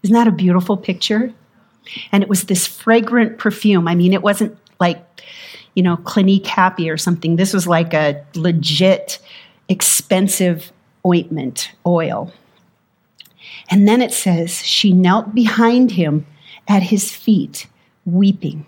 Isn't 0.04 0.14
that 0.14 0.28
a 0.28 0.32
beautiful 0.32 0.78
picture? 0.78 1.34
And 2.12 2.24
it 2.24 2.30
was 2.30 2.44
this 2.44 2.68
fragrant 2.68 3.38
perfume. 3.38 3.88
I 3.88 3.96
mean, 3.96 4.14
it 4.14 4.22
wasn't 4.22 4.58
like, 4.80 5.04
you 5.74 5.84
know, 5.84 5.98
Clinique 5.98 6.48
Happy 6.48 6.90
or 6.90 6.98
something. 6.98 7.36
This 7.36 7.54
was 7.54 7.68
like 7.68 7.94
a 7.94 8.24
legit, 8.36 9.20
expensive 9.70 10.72
ointment, 11.06 11.72
oil. 11.86 12.32
And 13.70 13.88
then 13.88 14.02
it 14.02 14.14
says, 14.14 14.66
she 14.66 14.94
knelt 14.94 15.36
behind 15.36 15.92
him 15.92 16.26
at 16.68 16.84
his 16.84 17.12
feet, 17.14 17.68
weeping. 18.06 18.66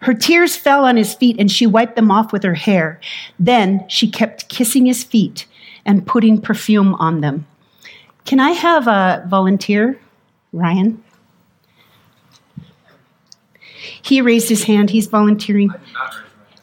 Her 0.00 0.14
tears 0.14 0.56
fell 0.56 0.84
on 0.84 0.96
his 0.96 1.14
feet 1.14 1.36
and 1.38 1.50
she 1.50 1.66
wiped 1.66 1.96
them 1.96 2.10
off 2.10 2.32
with 2.32 2.42
her 2.42 2.54
hair. 2.54 3.00
Then 3.38 3.84
she 3.88 4.10
kept 4.10 4.48
kissing 4.48 4.86
his 4.86 5.04
feet 5.04 5.46
and 5.86 6.06
putting 6.06 6.40
perfume 6.40 6.94
on 6.96 7.20
them. 7.20 7.46
Can 8.24 8.40
I 8.40 8.50
have 8.50 8.86
a 8.86 9.24
volunteer, 9.28 9.98
Ryan? 10.52 11.02
He 14.02 14.20
raised 14.20 14.48
his 14.48 14.64
hand. 14.64 14.90
He's 14.90 15.06
volunteering. 15.06 15.70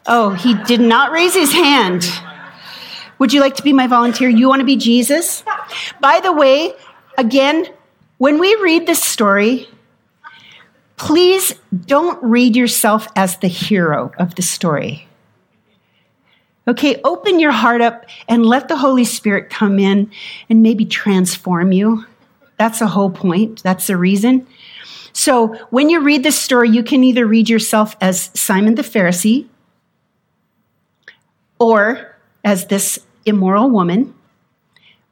Oh, 0.06 0.30
he 0.30 0.54
did 0.64 0.80
not 0.80 1.12
raise 1.12 1.34
his 1.34 1.52
hand. 1.52 2.10
Would 3.18 3.32
you 3.32 3.40
like 3.40 3.56
to 3.56 3.62
be 3.62 3.72
my 3.72 3.86
volunteer? 3.86 4.28
You 4.28 4.48
want 4.48 4.60
to 4.60 4.66
be 4.66 4.76
Jesus? 4.76 5.42
By 6.00 6.20
the 6.20 6.32
way, 6.32 6.72
again, 7.16 7.66
when 8.18 8.38
we 8.38 8.54
read 8.56 8.86
this 8.86 9.02
story, 9.02 9.68
please 10.96 11.54
don't 11.86 12.22
read 12.22 12.56
yourself 12.56 13.08
as 13.16 13.38
the 13.38 13.48
hero 13.48 14.12
of 14.18 14.34
the 14.34 14.42
story. 14.42 15.08
Okay, 16.66 17.00
open 17.02 17.40
your 17.40 17.52
heart 17.52 17.80
up 17.80 18.04
and 18.28 18.44
let 18.44 18.68
the 18.68 18.76
Holy 18.76 19.04
Spirit 19.04 19.48
come 19.48 19.78
in 19.78 20.10
and 20.50 20.62
maybe 20.62 20.84
transform 20.84 21.72
you. 21.72 22.04
That's 22.58 22.80
the 22.80 22.88
whole 22.88 23.10
point. 23.10 23.62
That's 23.62 23.86
the 23.86 23.96
reason. 23.96 24.46
So 25.18 25.56
when 25.70 25.90
you 25.90 26.00
read 26.00 26.22
this 26.22 26.38
story, 26.38 26.70
you 26.70 26.84
can 26.84 27.02
either 27.02 27.26
read 27.26 27.48
yourself 27.48 27.96
as 28.00 28.30
Simon 28.34 28.76
the 28.76 28.82
Pharisee 28.82 29.48
or 31.58 32.16
as 32.44 32.66
this 32.66 33.00
immoral 33.26 33.68
woman, 33.68 34.14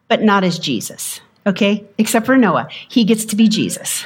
but 0.06 0.22
not 0.22 0.44
as 0.44 0.60
Jesus. 0.60 1.20
Okay, 1.44 1.84
except 1.98 2.24
for 2.24 2.36
Noah. 2.36 2.68
He 2.88 3.02
gets 3.02 3.24
to 3.24 3.36
be 3.36 3.48
Jesus. 3.48 4.04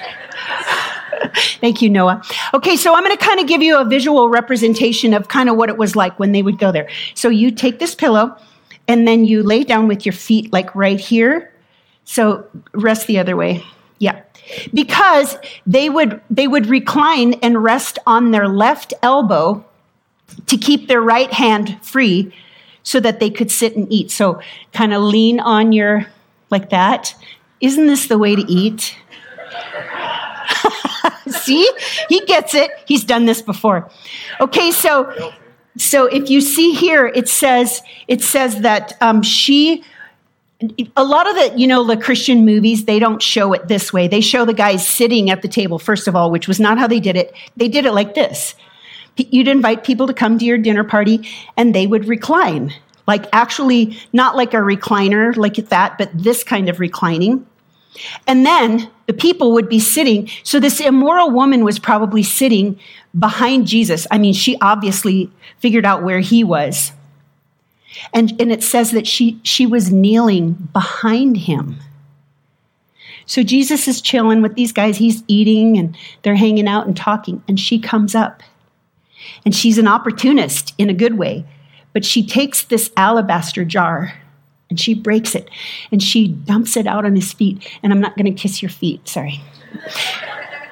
Thank 1.61 1.83
you, 1.83 1.91
Noah. 1.91 2.23
Okay, 2.55 2.77
so 2.77 2.95
I'm 2.95 3.05
going 3.05 3.15
to 3.15 3.23
kind 3.23 3.39
of 3.39 3.47
give 3.47 3.61
you 3.61 3.79
a 3.79 3.85
visual 3.85 4.31
representation 4.31 5.13
of 5.13 5.29
kind 5.29 5.51
of 5.51 5.57
what 5.57 5.69
it 5.69 5.77
was 5.77 5.97
like 5.97 6.19
when 6.19 6.33
they 6.33 6.43
would 6.43 6.59
go 6.59 6.73
there. 6.73 6.89
So 7.13 7.29
you 7.29 7.51
take 7.51 7.79
this 7.79 7.95
pillow 7.95 8.35
and 8.89 9.07
then 9.07 9.27
you 9.27 9.43
lay 9.43 9.65
down 9.65 9.87
with 9.87 10.07
your 10.07 10.15
feet 10.15 10.51
like 10.51 10.75
right 10.75 10.99
here. 10.99 11.53
So 12.05 12.47
rest 12.73 13.07
the 13.07 13.19
other 13.19 13.37
way. 13.37 13.63
Yeah. 14.01 14.23
Because 14.75 15.37
they 15.67 15.89
would 15.89 16.21
they 16.29 16.49
would 16.49 16.67
recline 16.67 17.35
and 17.35 17.63
rest 17.63 18.01
on 18.07 18.33
their 18.33 18.49
left 18.49 18.93
elbow 19.03 19.65
to 20.47 20.57
keep 20.57 20.89
their 20.89 21.01
right 21.03 21.33
hand 21.33 21.79
free 21.83 22.35
so 22.83 22.99
that 22.99 23.21
they 23.21 23.31
could 23.31 23.51
sit 23.51 23.77
and 23.77 23.87
eat. 23.93 24.11
So 24.11 24.41
kind 24.73 24.93
of 24.93 25.03
lean 25.03 25.39
on 25.39 25.73
your 25.73 26.07
like 26.51 26.71
that. 26.71 27.15
Isn't 27.61 27.87
this 27.87 28.09
the 28.09 28.19
way 28.19 28.35
to 28.35 28.43
eat? 28.51 28.97
See? 31.29 31.71
He 32.09 32.25
gets 32.25 32.55
it. 32.55 32.71
He's 32.87 33.05
done 33.05 33.27
this 33.27 33.43
before. 33.43 33.89
Okay, 34.41 34.71
so 34.73 35.33
so 35.77 36.07
if 36.07 36.31
you 36.31 36.41
see 36.41 36.73
here, 36.73 37.07
it 37.07 37.29
says 37.29 37.83
it 38.09 38.23
says 38.23 38.63
that 38.63 38.97
um, 39.01 39.23
she. 39.23 39.85
A 40.97 41.05
lot 41.05 41.29
of 41.29 41.35
the, 41.37 41.59
you 41.59 41.67
know, 41.67 41.85
the 41.85 41.97
Christian 41.97 42.45
movies, 42.45 42.85
they 42.85 42.99
don't 42.99 43.23
show 43.23 43.55
it 43.55 43.69
this 43.69 43.93
way. 43.93 44.09
They 44.09 44.21
show 44.21 44.45
the 44.45 44.53
guys 44.53 44.87
sitting 44.87 45.31
at 45.31 45.41
the 45.41 45.49
table, 45.49 45.79
first 45.79 46.07
of 46.07 46.15
all, 46.15 46.31
which 46.31 46.47
was 46.47 46.61
not 46.61 46.79
how 46.79 46.87
they 46.87 47.01
did 47.01 47.17
it. 47.17 47.35
They 47.57 47.69
did 47.69 47.87
it 47.87 47.93
like 47.93 48.15
this. 48.15 48.55
You'd 49.17 49.49
invite 49.49 49.85
people 49.85 50.07
to 50.07 50.15
come 50.15 50.39
to 50.39 50.45
your 50.45 50.59
dinner 50.59 50.85
party 50.85 51.29
and 51.57 51.75
they 51.75 51.87
would 51.87 52.07
recline. 52.07 52.75
Like 53.07 53.27
actually, 53.33 53.99
not 54.13 54.37
like 54.37 54.53
a 54.53 54.59
recliner 54.59 55.35
like 55.35 55.57
that, 55.57 55.97
but 55.99 56.11
this 56.15 56.45
kind 56.45 56.69
of 56.69 56.79
reclining. 56.79 57.47
And 58.27 58.47
then 58.47 58.91
the 59.07 59.13
people 59.13 59.53
would 59.53 59.69
be 59.69 59.81
sitting. 59.81 60.29
So 60.43 60.61
this 60.61 60.81
immoral 60.81 61.31
woman 61.31 61.65
was 61.65 61.79
probably 61.79 62.23
sitting 62.23 62.79
behind 63.19 63.67
Jesus. 63.67 64.07
I 64.11 64.19
mean, 64.19 64.33
she 64.33 64.57
obviously 64.61 65.31
figured 65.59 65.85
out 65.85 66.03
where 66.03 66.21
he 66.21 66.45
was. 66.45 66.93
And, 68.13 68.41
and 68.41 68.53
it 68.53 68.63
says 68.63 68.93
that 68.93 69.07
she, 69.07 69.41
she 69.43 69.67
was 69.67 69.93
kneeling 69.93 70.53
behind 70.73 71.37
him. 71.37 71.77
So 73.27 73.43
Jesus 73.43 73.87
is 73.87 74.01
chilling 74.01 74.43
with 74.43 74.55
these 74.55 74.73
guys. 74.73 74.97
He's 74.97 75.23
eating 75.29 75.79
and 75.79 75.97
they're 76.23 76.35
hanging 76.35 76.67
out 76.67 76.87
and 76.87 76.97
talking. 76.97 77.43
And 77.47 77.61
she 77.61 77.79
comes 77.79 78.15
up. 78.15 78.43
And 79.45 79.55
she's 79.55 79.79
an 79.79 79.87
opportunist 79.87 80.75
in 80.79 80.91
a 80.91 80.95
good 80.95 81.17
way. 81.17 81.45
But 81.93 82.05
she 82.05 82.27
takes 82.27 82.65
this 82.65 82.91
alabaster 82.97 83.65
jar 83.65 84.15
and 84.69 84.81
she 84.81 84.95
breaks 84.95 85.35
it 85.35 85.49
and 85.91 86.03
she 86.03 86.29
dumps 86.29 86.77
it 86.77 86.87
out 86.87 87.05
on 87.05 87.15
his 87.15 87.33
feet. 87.33 87.69
And 87.83 87.93
I'm 87.93 88.01
not 88.01 88.17
going 88.17 88.33
to 88.33 88.41
kiss 88.41 88.63
your 88.63 88.71
feet, 88.71 89.07
sorry. 89.09 89.41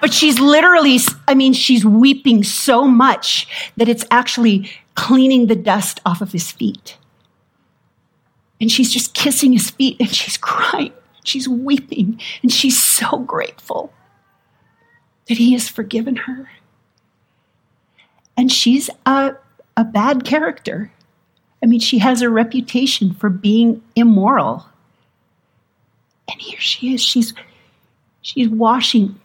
But 0.00 0.12
she's 0.12 0.38
literally, 0.38 0.98
I 1.26 1.34
mean, 1.34 1.52
she's 1.52 1.84
weeping 1.84 2.44
so 2.44 2.86
much 2.86 3.70
that 3.76 3.88
it's 3.88 4.04
actually 4.10 4.70
cleaning 4.94 5.46
the 5.46 5.56
dust 5.56 6.00
off 6.04 6.20
of 6.20 6.32
his 6.32 6.50
feet. 6.50 6.97
And 8.60 8.70
she's 8.70 8.92
just 8.92 9.14
kissing 9.14 9.52
his 9.52 9.70
feet 9.70 9.96
and 10.00 10.08
she's 10.08 10.36
crying. 10.36 10.92
She's 11.24 11.48
weeping 11.48 12.20
and 12.42 12.52
she's 12.52 12.80
so 12.80 13.18
grateful 13.18 13.92
that 15.28 15.38
he 15.38 15.52
has 15.52 15.68
forgiven 15.68 16.16
her. 16.16 16.50
And 18.36 18.50
she's 18.50 18.88
a, 19.06 19.34
a 19.76 19.84
bad 19.84 20.24
character. 20.24 20.90
I 21.62 21.66
mean, 21.66 21.80
she 21.80 21.98
has 21.98 22.22
a 22.22 22.30
reputation 22.30 23.14
for 23.14 23.28
being 23.28 23.82
immoral. 23.94 24.66
And 26.30 26.40
here 26.40 26.60
she 26.60 26.94
is. 26.94 27.02
She's 27.02 27.34
she's 28.22 28.48
washing 28.48 29.18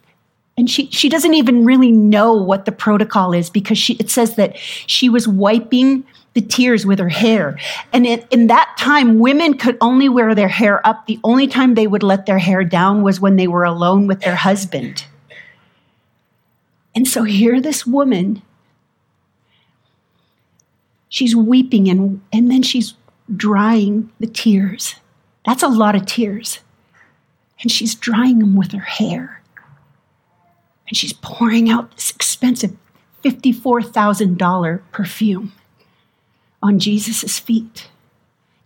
and 0.56 0.70
she, 0.70 0.86
she 0.90 1.08
doesn't 1.08 1.34
even 1.34 1.64
really 1.64 1.90
know 1.90 2.34
what 2.34 2.64
the 2.64 2.72
protocol 2.72 3.32
is 3.32 3.50
because 3.50 3.76
she, 3.76 3.94
it 3.94 4.08
says 4.08 4.36
that 4.36 4.56
she 4.56 5.08
was 5.08 5.26
wiping 5.26 6.04
the 6.34 6.40
tears 6.40 6.84
with 6.84 6.98
her 6.98 7.08
hair. 7.08 7.58
And 7.92 8.06
in 8.06 8.48
that 8.48 8.74
time, 8.78 9.18
women 9.18 9.56
could 9.56 9.78
only 9.80 10.08
wear 10.08 10.34
their 10.34 10.48
hair 10.48 10.84
up. 10.86 11.06
The 11.06 11.20
only 11.24 11.46
time 11.46 11.74
they 11.74 11.86
would 11.86 12.02
let 12.02 12.26
their 12.26 12.38
hair 12.38 12.64
down 12.64 13.02
was 13.02 13.20
when 13.20 13.36
they 13.36 13.46
were 13.46 13.64
alone 13.64 14.06
with 14.06 14.20
their 14.20 14.34
husband. 14.34 15.06
And 16.94 17.08
so 17.08 17.22
here, 17.22 17.60
this 17.60 17.86
woman 17.86 18.42
she's 21.14 21.36
weeping 21.36 21.88
and, 21.88 22.20
and 22.32 22.50
then 22.50 22.60
she's 22.60 22.94
drying 23.36 24.10
the 24.18 24.26
tears. 24.26 24.96
That's 25.46 25.62
a 25.62 25.68
lot 25.68 25.94
of 25.94 26.06
tears. 26.06 26.58
And 27.62 27.70
she's 27.70 27.94
drying 27.94 28.40
them 28.40 28.56
with 28.56 28.72
her 28.72 28.80
hair. 28.80 29.40
And 30.88 30.96
she's 30.96 31.12
pouring 31.12 31.70
out 31.70 31.94
this 31.94 32.10
expensive 32.10 32.76
$54,000 33.22 34.80
perfume 34.90 35.52
on 36.64 36.78
Jesus' 36.78 37.38
feet 37.38 37.90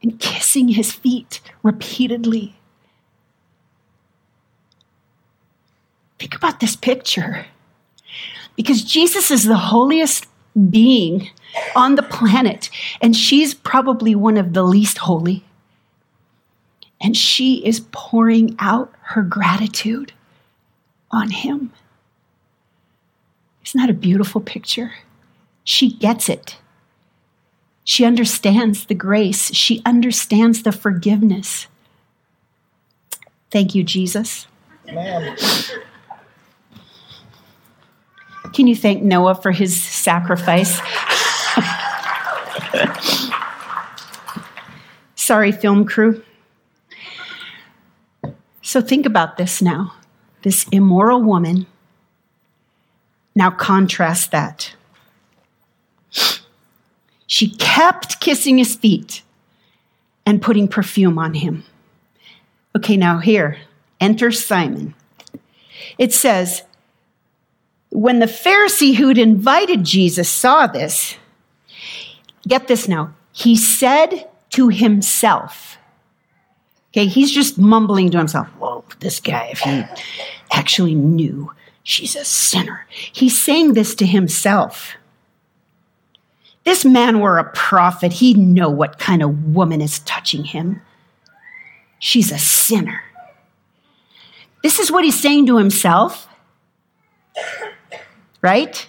and 0.00 0.20
kissing 0.20 0.68
his 0.68 0.92
feet 0.92 1.40
repeatedly. 1.64 2.54
Think 6.20 6.36
about 6.36 6.60
this 6.60 6.76
picture. 6.76 7.46
Because 8.54 8.84
Jesus 8.84 9.32
is 9.32 9.44
the 9.44 9.56
holiest 9.56 10.26
being 10.70 11.28
on 11.74 11.96
the 11.96 12.04
planet, 12.04 12.70
and 13.00 13.16
she's 13.16 13.52
probably 13.52 14.14
one 14.14 14.36
of 14.36 14.52
the 14.52 14.62
least 14.62 14.98
holy. 14.98 15.44
And 17.00 17.16
she 17.16 17.66
is 17.66 17.80
pouring 17.90 18.54
out 18.60 18.92
her 19.00 19.22
gratitude 19.22 20.12
on 21.10 21.30
him. 21.30 21.72
Isn't 23.64 23.80
that 23.80 23.90
a 23.90 23.94
beautiful 23.94 24.40
picture? 24.40 24.92
She 25.64 25.90
gets 25.90 26.28
it. 26.28 26.58
She 27.88 28.04
understands 28.04 28.84
the 28.84 28.94
grace, 28.94 29.50
she 29.54 29.80
understands 29.86 30.62
the 30.62 30.72
forgiveness. 30.72 31.68
Thank 33.50 33.74
you, 33.74 33.82
Jesus. 33.82 34.46
Ma'am. 34.92 35.34
Can 38.52 38.66
you 38.66 38.76
thank 38.76 39.02
Noah 39.02 39.36
for 39.36 39.52
his 39.52 39.82
sacrifice? 39.82 40.78
Sorry, 45.14 45.50
film 45.50 45.86
crew. 45.86 46.22
So 48.60 48.82
think 48.82 49.06
about 49.06 49.38
this 49.38 49.62
now. 49.62 49.94
This 50.42 50.66
immoral 50.70 51.22
woman. 51.22 51.66
Now 53.34 53.50
contrast 53.50 54.30
that. 54.32 54.74
She 57.38 57.50
kept 57.50 58.18
kissing 58.18 58.58
his 58.58 58.74
feet 58.74 59.22
and 60.26 60.42
putting 60.42 60.66
perfume 60.66 61.20
on 61.20 61.34
him. 61.34 61.62
Okay, 62.74 62.96
now 62.96 63.18
here, 63.18 63.58
enter 64.00 64.32
Simon. 64.32 64.96
It 65.98 66.12
says, 66.12 66.64
when 67.90 68.18
the 68.18 68.26
Pharisee 68.26 68.96
who'd 68.96 69.18
invited 69.18 69.84
Jesus 69.84 70.28
saw 70.28 70.66
this, 70.66 71.14
get 72.48 72.66
this 72.66 72.88
now, 72.88 73.14
he 73.30 73.54
said 73.54 74.28
to 74.50 74.68
himself, 74.68 75.78
okay, 76.90 77.06
he's 77.06 77.30
just 77.30 77.56
mumbling 77.56 78.10
to 78.10 78.18
himself, 78.18 78.48
whoa, 78.58 78.82
this 78.98 79.20
guy, 79.20 79.50
if 79.52 79.60
he 79.60 79.84
actually 80.50 80.96
knew 80.96 81.52
she's 81.84 82.16
a 82.16 82.24
sinner. 82.24 82.84
He's 82.90 83.40
saying 83.40 83.74
this 83.74 83.94
to 83.94 84.06
himself. 84.06 84.96
This 86.68 86.84
man 86.84 87.20
were 87.20 87.38
a 87.38 87.50
prophet. 87.52 88.12
He'd 88.12 88.36
know 88.36 88.68
what 88.68 88.98
kind 88.98 89.22
of 89.22 89.54
woman 89.54 89.80
is 89.80 90.00
touching 90.00 90.44
him. 90.44 90.82
She's 91.98 92.30
a 92.30 92.36
sinner. 92.38 93.02
This 94.62 94.78
is 94.78 94.92
what 94.92 95.02
he's 95.02 95.18
saying 95.18 95.46
to 95.46 95.56
himself 95.56 96.28
right? 98.42 98.86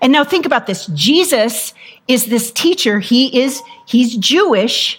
And 0.00 0.10
now 0.10 0.24
think 0.24 0.46
about 0.46 0.66
this. 0.66 0.86
Jesus 0.86 1.74
is 2.08 2.26
this 2.26 2.50
teacher. 2.50 2.98
He 2.98 3.42
is, 3.42 3.60
he's 3.86 4.16
Jewish. 4.16 4.98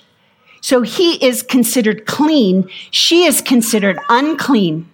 So 0.62 0.84
he 0.84 1.15
is 1.26 1.41
considered 1.41 2.06
clean. 2.06 2.69
She 2.91 3.23
is 3.23 3.41
considered 3.41 3.97
unclean. 4.08 4.88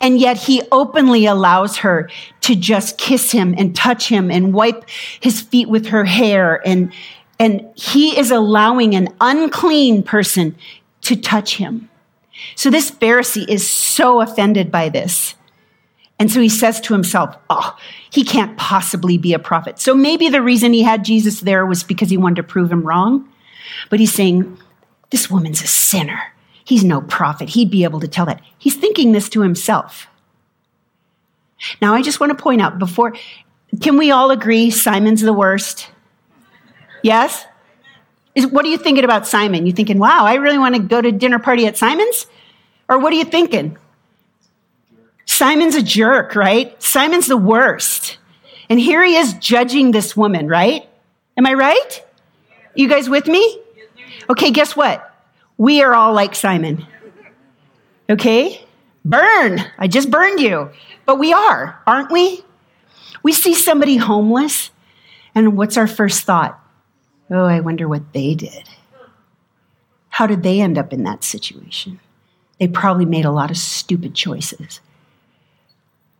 And 0.00 0.18
yet 0.18 0.36
he 0.36 0.62
openly 0.70 1.26
allows 1.26 1.78
her 1.78 2.10
to 2.42 2.54
just 2.54 2.98
kiss 2.98 3.32
him 3.32 3.54
and 3.56 3.74
touch 3.74 4.08
him 4.08 4.30
and 4.30 4.52
wipe 4.52 4.88
his 5.20 5.40
feet 5.40 5.68
with 5.68 5.86
her 5.86 6.04
hair. 6.04 6.60
And, 6.66 6.92
and 7.38 7.66
he 7.74 8.18
is 8.18 8.30
allowing 8.30 8.94
an 8.94 9.08
unclean 9.20 10.02
person 10.02 10.54
to 11.02 11.16
touch 11.16 11.56
him. 11.56 11.88
So 12.56 12.70
this 12.70 12.90
Pharisee 12.90 13.48
is 13.48 13.68
so 13.68 14.20
offended 14.20 14.70
by 14.70 14.88
this. 14.88 15.34
And 16.18 16.30
so 16.30 16.40
he 16.40 16.48
says 16.48 16.80
to 16.82 16.92
himself, 16.92 17.36
Oh, 17.50 17.76
he 18.10 18.24
can't 18.24 18.56
possibly 18.56 19.18
be 19.18 19.32
a 19.32 19.38
prophet. 19.38 19.80
So 19.80 19.94
maybe 19.94 20.28
the 20.28 20.42
reason 20.42 20.72
he 20.72 20.82
had 20.82 21.04
Jesus 21.04 21.40
there 21.40 21.66
was 21.66 21.82
because 21.82 22.10
he 22.10 22.16
wanted 22.16 22.36
to 22.36 22.42
prove 22.44 22.70
him 22.70 22.82
wrong. 22.82 23.28
But 23.90 24.00
he's 24.00 24.12
saying, 24.12 24.58
This 25.10 25.30
woman's 25.30 25.62
a 25.62 25.66
sinner. 25.66 26.33
He's 26.64 26.82
no 26.82 27.02
prophet. 27.02 27.50
He'd 27.50 27.70
be 27.70 27.84
able 27.84 28.00
to 28.00 28.08
tell 28.08 28.26
that. 28.26 28.40
He's 28.58 28.76
thinking 28.76 29.12
this 29.12 29.28
to 29.30 29.42
himself. 29.42 30.06
Now, 31.80 31.94
I 31.94 32.02
just 32.02 32.20
want 32.20 32.36
to 32.36 32.42
point 32.42 32.60
out 32.60 32.78
before, 32.78 33.14
can 33.80 33.96
we 33.96 34.10
all 34.10 34.30
agree 34.30 34.70
Simon's 34.70 35.20
the 35.20 35.32
worst? 35.32 35.90
Yes? 37.02 37.46
Is, 38.34 38.46
what 38.46 38.64
are 38.64 38.68
you 38.68 38.78
thinking 38.78 39.04
about 39.04 39.26
Simon? 39.26 39.66
You 39.66 39.72
thinking, 39.72 39.98
wow, 39.98 40.24
I 40.24 40.34
really 40.34 40.58
want 40.58 40.74
to 40.74 40.82
go 40.82 41.00
to 41.00 41.12
dinner 41.12 41.38
party 41.38 41.66
at 41.66 41.76
Simon's? 41.76 42.26
Or 42.88 42.98
what 42.98 43.12
are 43.12 43.16
you 43.16 43.24
thinking? 43.24 43.78
Simon's 45.26 45.74
a 45.74 45.82
jerk, 45.82 46.34
right? 46.34 46.80
Simon's 46.82 47.26
the 47.26 47.36
worst. 47.36 48.18
And 48.68 48.80
here 48.80 49.04
he 49.04 49.16
is 49.16 49.34
judging 49.34 49.92
this 49.92 50.16
woman, 50.16 50.48
right? 50.48 50.88
Am 51.36 51.46
I 51.46 51.54
right? 51.54 52.02
You 52.74 52.88
guys 52.88 53.08
with 53.08 53.26
me? 53.26 53.60
Okay, 54.28 54.50
guess 54.50 54.74
what? 54.74 55.13
We 55.56 55.82
are 55.82 55.94
all 55.94 56.12
like 56.12 56.34
Simon. 56.34 56.86
Okay? 58.08 58.64
Burn. 59.04 59.60
I 59.78 59.88
just 59.88 60.10
burned 60.10 60.40
you. 60.40 60.70
But 61.06 61.18
we 61.18 61.32
are, 61.32 61.80
aren't 61.86 62.10
we? 62.10 62.42
We 63.22 63.32
see 63.32 63.54
somebody 63.54 63.96
homeless, 63.96 64.70
and 65.34 65.56
what's 65.56 65.76
our 65.76 65.86
first 65.86 66.24
thought? 66.24 66.60
Oh, 67.30 67.44
I 67.44 67.60
wonder 67.60 67.88
what 67.88 68.12
they 68.12 68.34
did. 68.34 68.68
How 70.08 70.26
did 70.26 70.42
they 70.42 70.60
end 70.60 70.78
up 70.78 70.92
in 70.92 71.04
that 71.04 71.24
situation? 71.24 72.00
They 72.58 72.68
probably 72.68 73.06
made 73.06 73.24
a 73.24 73.30
lot 73.30 73.50
of 73.50 73.56
stupid 73.56 74.14
choices 74.14 74.80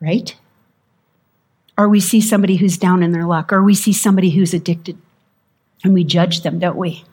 right? 0.05 0.37
Or 1.77 1.89
we 1.89 2.01
see 2.01 2.21
somebody 2.21 2.57
who's 2.57 2.79
down 2.79 3.03
in 3.03 3.13
their 3.13 3.27
luck, 3.27 3.53
or 3.53 3.63
we 3.63 3.75
see 3.75 3.93
somebody 3.93 4.31
who's 4.31 4.55
addicted, 4.55 4.99
and 5.83 5.95
we 5.95 6.05
judge 6.05 6.43
them, 6.43 6.59
don't 6.59 6.77
we? 6.77 7.05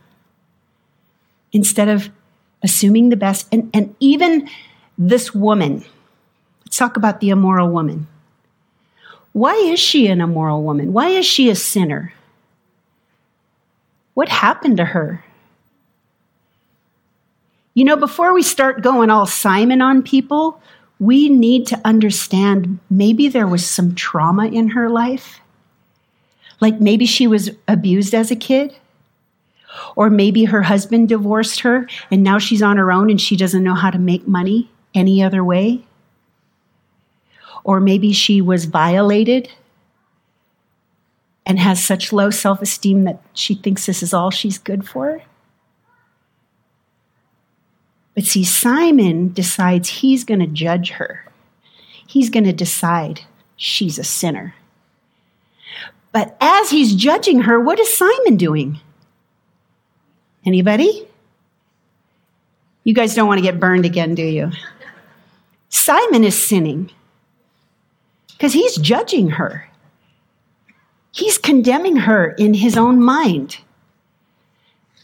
Instead 1.54 1.90
of 1.90 2.10
assuming 2.64 3.10
the 3.10 3.16
best. 3.16 3.48
And, 3.52 3.70
and 3.74 3.96
even 4.00 4.50
this 4.98 5.34
woman, 5.34 5.84
let's 6.66 6.78
talk 6.78 6.98
about 6.98 7.20
the 7.20 7.30
immoral 7.30 7.70
woman. 7.70 8.08
Why 9.34 9.56
is 9.56 9.80
she 9.80 10.08
an 10.08 10.22
immoral 10.22 10.64
woman? 10.64 10.94
Why 10.94 11.10
is 11.10 11.26
she 11.26 11.50
a 11.50 11.56
sinner? 11.56 12.14
What 14.14 14.30
happened 14.30 14.78
to 14.78 14.86
her? 14.86 15.24
You 17.74 17.86
know, 17.86 17.96
before 17.96 18.34
we 18.34 18.44
start 18.44 18.82
going 18.82 19.10
all 19.10 19.26
Simon 19.26 19.82
on 19.82 20.04
people, 20.04 20.62
we 21.00 21.30
need 21.30 21.66
to 21.68 21.82
understand 21.86 22.80
maybe 22.90 23.30
there 23.30 23.48
was 23.48 23.66
some 23.66 23.96
trauma 23.96 24.48
in 24.48 24.70
her 24.70 24.90
life. 24.90 25.40
Like 26.60 26.82
maybe 26.82 27.06
she 27.06 27.26
was 27.26 27.50
abused 27.68 28.14
as 28.14 28.30
a 28.30 28.36
kid. 28.36 28.76
Or 29.96 30.10
maybe 30.10 30.46
her 30.46 30.64
husband 30.64 31.10
divorced 31.10 31.62
her 31.62 31.88
and 32.10 32.24
now 32.24 32.40
she's 32.40 32.62
on 32.62 32.78
her 32.78 32.92
own 32.92 33.10
and 33.10 33.20
she 33.20 33.36
doesn't 33.36 33.64
know 33.64 33.74
how 33.74 33.90
to 33.90 34.00
make 34.00 34.28
money 34.28 34.70
any 34.94 35.24
other 35.24 35.44
way. 35.44 35.86
Or 37.64 37.80
maybe 37.80 38.12
she 38.12 38.42
was 38.42 38.66
violated 38.66 39.50
and 41.46 41.60
has 41.60 41.84
such 41.84 42.14
low 42.14 42.30
self 42.30 42.62
esteem 42.62 43.04
that 43.04 43.22
she 43.34 43.56
thinks 43.56 43.86
this 43.86 44.04
is 44.04 44.14
all 44.14 44.32
she's 44.32 44.58
good 44.58 44.88
for. 44.88 45.22
But 48.14 48.26
see, 48.26 48.44
Simon 48.44 49.32
decides 49.32 49.88
he's 49.90 50.24
going 50.24 50.42
to 50.42 50.48
judge 50.48 50.92
her. 50.92 51.26
He's 52.06 52.30
going 52.30 52.44
to 52.44 52.54
decide 52.54 53.22
she's 53.56 53.98
a 53.98 54.04
sinner. 54.04 54.54
But 56.12 56.36
as 56.42 56.70
he's 56.70 56.94
judging 56.94 57.42
her, 57.42 57.60
what 57.60 57.80
is 57.80 57.96
Simon 57.96 58.36
doing? 58.36 58.80
Anybody? 60.46 61.08
You 62.84 62.94
guys 62.94 63.14
don't 63.14 63.28
want 63.28 63.38
to 63.38 63.44
get 63.44 63.60
burned 63.60 63.86
again, 63.86 64.16
do 64.16 64.24
you? 64.24 64.52
Simon 65.70 66.24
is 66.24 66.42
sinning 66.42 66.92
because 68.32 68.54
he's 68.54 68.76
judging 68.78 69.32
her. 69.32 69.70
He's 71.12 71.38
condemning 71.38 71.98
her 71.98 72.32
in 72.32 72.56
his 72.56 72.78
own 72.78 73.02
mind. 73.02 73.58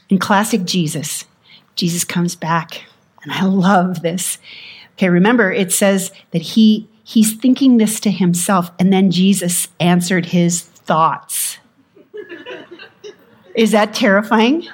In 0.10 0.18
classic 0.18 0.64
Jesus, 0.64 1.26
Jesus 1.76 2.04
comes 2.04 2.36
back 2.36 2.86
and 3.24 3.32
I 3.32 3.44
love 3.44 4.02
this. 4.02 4.40
Okay, 4.94 5.10
remember 5.10 5.52
it 5.52 5.72
says 5.72 6.12
that 6.32 6.42
he 6.42 6.88
he's 7.04 7.34
thinking 7.34 7.78
this 7.78 8.00
to 8.00 8.12
himself 8.12 8.72
and 8.80 8.92
then 8.92 9.12
Jesus 9.12 9.68
answered 9.80 10.28
his 10.28 10.62
thoughts. 10.62 11.60
Is 13.54 13.72
that 13.72 13.94
terrifying? 13.94 14.68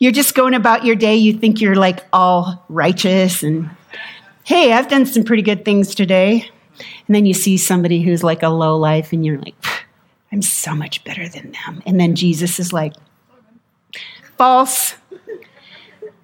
You're 0.00 0.12
just 0.12 0.34
going 0.34 0.54
about 0.54 0.84
your 0.84 0.96
day, 0.96 1.14
you 1.14 1.34
think 1.34 1.60
you're 1.60 1.76
like 1.76 2.04
all 2.12 2.64
righteous 2.70 3.42
and 3.42 3.70
hey, 4.44 4.72
I've 4.72 4.88
done 4.88 5.06
some 5.06 5.22
pretty 5.22 5.42
good 5.42 5.64
things 5.64 5.94
today. 5.94 6.50
And 7.06 7.14
then 7.14 7.26
you 7.26 7.34
see 7.34 7.58
somebody 7.58 8.00
who's 8.00 8.24
like 8.24 8.42
a 8.42 8.48
low 8.48 8.78
life 8.78 9.12
and 9.12 9.24
you're 9.24 9.38
like, 9.38 9.54
I'm 10.32 10.40
so 10.40 10.74
much 10.74 11.04
better 11.04 11.28
than 11.28 11.52
them. 11.52 11.82
And 11.84 12.00
then 12.00 12.14
Jesus 12.14 12.58
is 12.58 12.72
like, 12.72 12.94
false. 14.38 14.94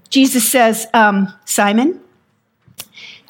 Jesus 0.09 0.51
says, 0.51 0.87
um, 0.95 1.31
Simon, 1.45 2.01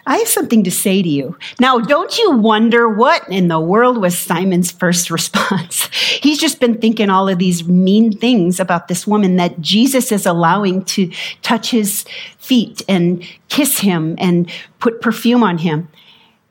I 0.09 0.19
have 0.19 0.29
something 0.29 0.63
to 0.63 0.71
say 0.71 1.03
to 1.03 1.09
you. 1.09 1.37
Now, 1.59 1.79
don't 1.81 2.17
you 2.17 2.31
wonder 2.31 2.89
what 2.89 3.29
in 3.29 3.49
the 3.49 3.59
world 3.59 3.99
was 3.99 4.17
Simon's 4.17 4.71
first 4.71 5.11
response? 5.11 5.89
He's 5.93 6.39
just 6.39 6.61
been 6.61 6.79
thinking 6.79 7.11
all 7.11 7.29
of 7.29 7.39
these 7.39 7.67
mean 7.67 8.17
things 8.17 8.61
about 8.61 8.87
this 8.87 9.07
woman 9.07 9.37
that 9.37 9.61
Jesus 9.61 10.13
is 10.13 10.25
allowing 10.25 10.85
to 10.87 11.11
touch 11.43 11.71
his 11.71 12.05
feet 12.39 12.83
and 12.89 13.25
kiss 13.49 13.81
him 13.81 14.15
and 14.19 14.51
put 14.79 15.01
perfume 15.01 15.43
on 15.43 15.59
him. 15.59 15.89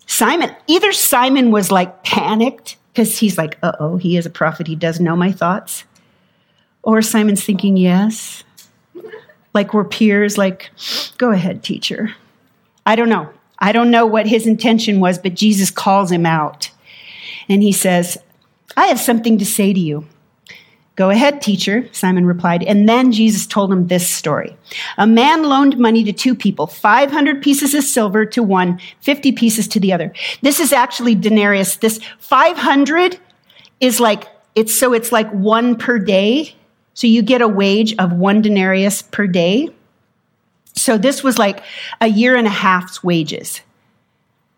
Simon, 0.05 0.53
either 0.67 0.91
Simon 0.91 1.49
was 1.49 1.71
like 1.71 2.03
panicked 2.03 2.75
because 2.91 3.17
he's 3.17 3.37
like, 3.37 3.57
uh 3.63 3.71
oh, 3.79 3.97
he 3.97 4.17
is 4.17 4.25
a 4.25 4.29
prophet, 4.29 4.67
he 4.67 4.75
does 4.75 4.99
know 4.99 5.15
my 5.15 5.31
thoughts. 5.31 5.85
Or 6.83 7.01
Simon's 7.01 7.43
thinking, 7.43 7.77
Yes. 7.77 8.43
Like 9.53 9.73
we're 9.73 9.85
peers, 9.85 10.37
like, 10.37 10.69
go 11.17 11.31
ahead, 11.31 11.63
teacher. 11.63 12.13
I 12.85 12.97
don't 12.97 13.07
know. 13.07 13.29
I 13.59 13.71
don't 13.71 13.91
know 13.91 14.05
what 14.05 14.27
his 14.27 14.47
intention 14.47 14.99
was, 14.99 15.17
but 15.17 15.33
Jesus 15.33 15.71
calls 15.71 16.11
him 16.11 16.25
out. 16.25 16.71
And 17.47 17.63
he 17.63 17.71
says, 17.71 18.17
I 18.75 18.87
have 18.87 18.99
something 18.99 19.37
to 19.37 19.45
say 19.45 19.73
to 19.73 19.79
you. 19.79 20.05
Go 20.95 21.09
ahead, 21.09 21.41
teacher, 21.41 21.89
Simon 21.91 22.25
replied. 22.25 22.63
And 22.63 22.87
then 22.87 23.11
Jesus 23.11 23.45
told 23.45 23.71
him 23.71 23.87
this 23.87 24.09
story. 24.09 24.55
A 24.97 25.05
man 25.05 25.43
loaned 25.43 25.77
money 25.77 26.05
to 26.05 26.13
two 26.13 26.33
people, 26.33 26.67
500 26.67 27.41
pieces 27.41 27.73
of 27.73 27.83
silver 27.83 28.25
to 28.27 28.41
one, 28.41 28.79
50 29.01 29.33
pieces 29.33 29.67
to 29.69 29.79
the 29.79 29.91
other. 29.91 30.13
This 30.41 30.61
is 30.61 30.71
actually 30.71 31.15
denarius. 31.15 31.75
This 31.77 31.99
500 32.19 33.19
is 33.81 33.99
like, 33.99 34.27
it's 34.55 34.73
so 34.73 34.93
it's 34.93 35.11
like 35.11 35.29
one 35.31 35.75
per 35.75 35.99
day. 35.99 36.55
So 36.93 37.07
you 37.07 37.21
get 37.21 37.41
a 37.41 37.47
wage 37.47 37.93
of 37.97 38.13
one 38.13 38.41
denarius 38.41 39.01
per 39.01 39.27
day. 39.27 39.69
So 40.75 40.97
this 40.97 41.23
was 41.23 41.37
like 41.37 41.63
a 42.01 42.07
year 42.07 42.35
and 42.35 42.47
a 42.47 42.51
half's 42.51 43.03
wages. 43.03 43.61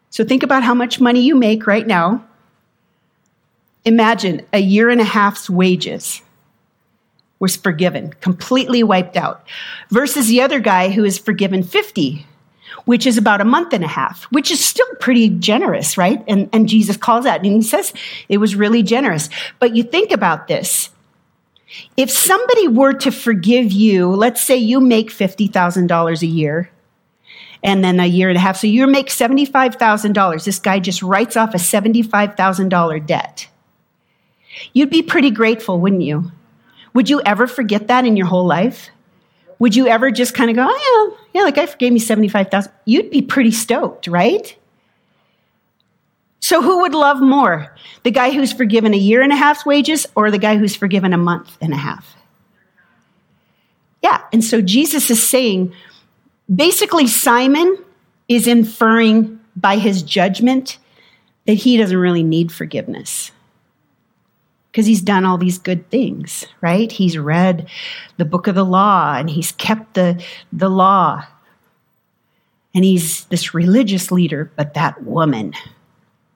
So 0.10 0.24
think 0.24 0.44
about 0.44 0.64
how 0.64 0.74
much 0.74 1.00
money 1.00 1.22
you 1.22 1.36
make 1.36 1.68
right 1.68 1.86
now. 1.86 2.26
Imagine 3.86 4.46
a 4.52 4.60
year 4.60 4.90
and 4.90 5.00
a 5.00 5.06
half's 5.06 5.50
wages 5.50 6.22
was 7.40 7.56
forgiven, 7.56 8.14
completely 8.20 8.84
wiped 8.84 9.16
out, 9.16 9.46
versus 9.92 10.28
the 10.28 10.42
other 10.42 10.60
guy 10.60 10.90
who 10.90 11.04
is 11.04 11.20
forgiven 11.20 11.62
50, 11.62 12.26
which 12.86 13.06
is 13.06 13.18
about 13.18 13.42
a 13.42 13.46
month 13.46 13.74
and 13.74 13.84
a 13.84 13.88
half, 13.88 14.24
which 14.26 14.50
is 14.50 14.64
still 14.64 14.88
pretty 15.00 15.30
generous, 15.30 15.98
right? 15.98 16.24
And, 16.28 16.50
and 16.52 16.68
Jesus 16.68 16.98
calls 16.98 17.26
that 17.26 17.44
and 17.44 17.54
he 17.54 17.62
says 17.62 17.94
it 18.28 18.40
was 18.40 18.56
really 18.56 18.82
generous. 18.82 19.30
But 19.60 19.76
you 19.76 19.84
think 19.84 20.12
about 20.12 20.48
this. 20.48 20.90
If 21.98 22.10
somebody 22.10 22.68
were 22.68 22.94
to 22.94 23.12
forgive 23.12 23.72
you, 23.72 24.10
let's 24.10 24.42
say 24.42 24.56
you 24.56 24.80
make 24.80 25.10
$50,000 25.10 26.22
a 26.22 26.26
year, 26.26 26.70
and 27.64 27.84
then 27.84 28.00
a 28.00 28.06
year 28.06 28.30
and 28.30 28.38
a 28.38 28.42
half. 28.42 28.58
So 28.58 28.68
you 28.68 28.88
make 28.88 29.08
$75,000. 29.08 30.46
This 30.46 30.60
guy 30.60 30.80
just 30.80 31.02
writes 31.02 31.36
off 31.36 31.54
a 31.54 31.58
$75,000 31.58 33.06
debt. 33.06 33.48
You'd 34.74 34.90
be 34.90 35.02
pretty 35.02 35.32
grateful, 35.32 35.80
wouldn't 35.80 36.02
you? 36.02 36.32
Would 36.94 37.10
you 37.10 37.22
ever 37.22 37.48
forget 37.48 37.88
that 37.88 38.06
in 38.06 38.18
your 38.18 38.28
whole 38.28 38.46
life? 38.46 38.90
Would 39.60 39.76
you 39.76 39.88
ever 39.88 40.12
just 40.12 40.34
kind 40.34 40.50
of 40.50 40.56
go, 40.56 40.68
oh, 40.70 41.18
yeah, 41.34 41.42
yeah, 41.42 41.46
the 41.46 41.52
guy 41.52 41.66
forgave 41.66 41.94
me 41.94 42.00
75,000? 42.00 42.72
You'd 42.86 43.10
be 43.10 43.22
pretty 43.22 43.52
stoked, 43.52 44.08
right? 44.08 44.56
So 46.48 46.62
who 46.62 46.80
would 46.80 46.94
love 46.94 47.20
more? 47.20 47.76
The 48.04 48.12
guy 48.12 48.32
who's 48.32 48.54
forgiven 48.54 48.94
a 48.94 48.98
year 48.98 49.22
and 49.22 49.34
a 49.34 49.36
half's 49.36 49.66
wages 49.66 50.08
or 50.16 50.32
the 50.32 50.38
guy 50.38 50.56
who's 50.56 50.78
forgiven 50.78 51.12
a 51.12 51.18
month 51.18 51.58
and 51.60 51.74
a 51.74 51.76
half? 51.76 52.16
Yeah. 54.02 54.22
And 54.32 54.42
so 54.42 54.62
Jesus 54.62 55.12
is 55.12 55.22
saying, 55.22 55.74
basically, 56.56 57.06
Simon 57.06 57.78
is 58.30 58.48
inferring 58.48 59.42
by 59.58 59.76
his 59.76 60.02
judgment 60.02 60.78
that 61.48 61.56
he 61.56 61.76
doesn't 61.76 61.98
really 61.98 62.24
need 62.24 62.50
forgiveness 62.50 63.34
because 64.72 64.86
he's 64.86 65.02
done 65.02 65.26
all 65.26 65.38
these 65.38 65.58
good 65.58 65.90
things, 65.90 66.46
right? 66.62 66.94
He's 66.94 67.18
read 67.18 67.68
the 68.16 68.24
book 68.24 68.48
of 68.48 68.56
the 68.56 68.64
law 68.64 69.18
and 69.18 69.30
he's 69.30 69.52
kept 69.52 69.96
the, 69.96 70.24
the 70.54 70.70
law. 70.70 71.26
And 72.74 72.86
he's 72.86 73.26
this 73.26 73.54
religious 73.54 74.14
leader, 74.14 74.50
but 74.56 74.76
that 74.76 75.04
woman 75.04 75.54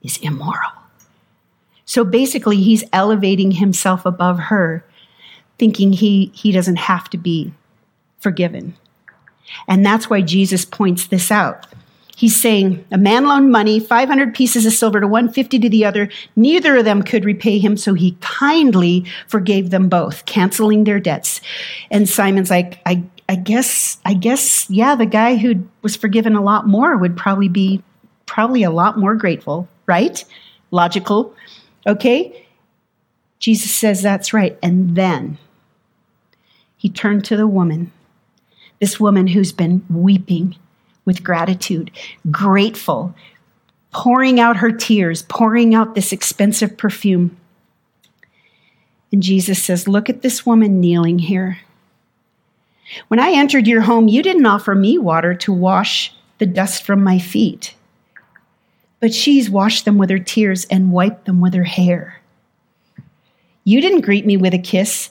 is 0.03 0.17
immoral. 0.17 0.71
So 1.85 2.03
basically, 2.03 2.57
he's 2.57 2.83
elevating 2.93 3.51
himself 3.51 4.05
above 4.05 4.39
her, 4.39 4.85
thinking 5.57 5.93
he, 5.93 6.31
he 6.33 6.51
doesn't 6.51 6.77
have 6.77 7.09
to 7.09 7.17
be 7.17 7.53
forgiven. 8.19 8.75
And 9.67 9.85
that's 9.85 10.09
why 10.09 10.21
Jesus 10.21 10.63
points 10.63 11.07
this 11.07 11.31
out. 11.31 11.67
He's 12.15 12.39
saying, 12.39 12.85
A 12.91 12.97
man 12.97 13.25
loaned 13.25 13.51
money, 13.51 13.79
500 13.79 14.35
pieces 14.35 14.65
of 14.65 14.73
silver 14.73 14.99
to 14.99 15.07
150 15.07 15.59
to 15.59 15.69
the 15.69 15.85
other. 15.85 16.09
Neither 16.35 16.77
of 16.77 16.85
them 16.85 17.01
could 17.01 17.25
repay 17.25 17.57
him, 17.57 17.75
so 17.75 17.93
he 17.93 18.15
kindly 18.21 19.05
forgave 19.27 19.71
them 19.71 19.89
both, 19.89 20.25
canceling 20.25 20.83
their 20.83 20.99
debts. 20.99 21.41
And 21.89 22.07
Simon's 22.07 22.49
like, 22.49 22.79
I, 22.85 23.03
I 23.27 23.35
guess, 23.35 23.97
I 24.05 24.13
guess, 24.13 24.69
yeah, 24.69 24.95
the 24.95 25.05
guy 25.05 25.35
who 25.35 25.67
was 25.81 25.95
forgiven 25.95 26.35
a 26.35 26.43
lot 26.43 26.67
more 26.67 26.95
would 26.95 27.17
probably 27.17 27.49
be 27.49 27.81
probably 28.27 28.63
a 28.63 28.71
lot 28.71 28.99
more 28.99 29.15
grateful, 29.15 29.67
right? 29.85 30.23
Logical. 30.71 31.35
Okay? 31.85 32.45
Jesus 33.39 33.73
says 33.73 34.01
that's 34.01 34.33
right. 34.33 34.57
And 34.61 34.95
then 34.95 35.37
he 36.77 36.89
turned 36.89 37.25
to 37.25 37.37
the 37.37 37.47
woman, 37.47 37.91
this 38.79 38.99
woman 38.99 39.27
who's 39.27 39.51
been 39.51 39.85
weeping 39.89 40.55
with 41.05 41.23
gratitude, 41.23 41.91
grateful, 42.29 43.15
pouring 43.91 44.39
out 44.39 44.57
her 44.57 44.71
tears, 44.71 45.23
pouring 45.23 45.75
out 45.75 45.95
this 45.95 46.11
expensive 46.11 46.77
perfume. 46.77 47.37
And 49.11 49.21
Jesus 49.21 49.61
says, 49.61 49.87
Look 49.87 50.09
at 50.09 50.21
this 50.21 50.45
woman 50.45 50.79
kneeling 50.79 51.19
here. 51.19 51.59
When 53.07 53.19
I 53.19 53.31
entered 53.31 53.67
your 53.67 53.81
home, 53.81 54.07
you 54.07 54.21
didn't 54.21 54.45
offer 54.45 54.75
me 54.75 54.97
water 54.97 55.33
to 55.35 55.53
wash 55.53 56.13
the 56.39 56.45
dust 56.45 56.83
from 56.83 57.03
my 57.03 57.19
feet, 57.19 57.75
but 59.01 59.13
she's 59.13 59.49
washed 59.49 59.83
them 59.83 59.97
with 59.97 60.09
her 60.09 60.19
tears 60.19 60.65
and 60.65 60.93
wiped 60.93 61.25
them 61.25 61.41
with 61.41 61.53
her 61.53 61.65
hair. 61.65 62.21
You 63.65 63.81
didn't 63.81 64.01
greet 64.01 64.25
me 64.25 64.37
with 64.37 64.53
a 64.53 64.59
kiss, 64.59 65.09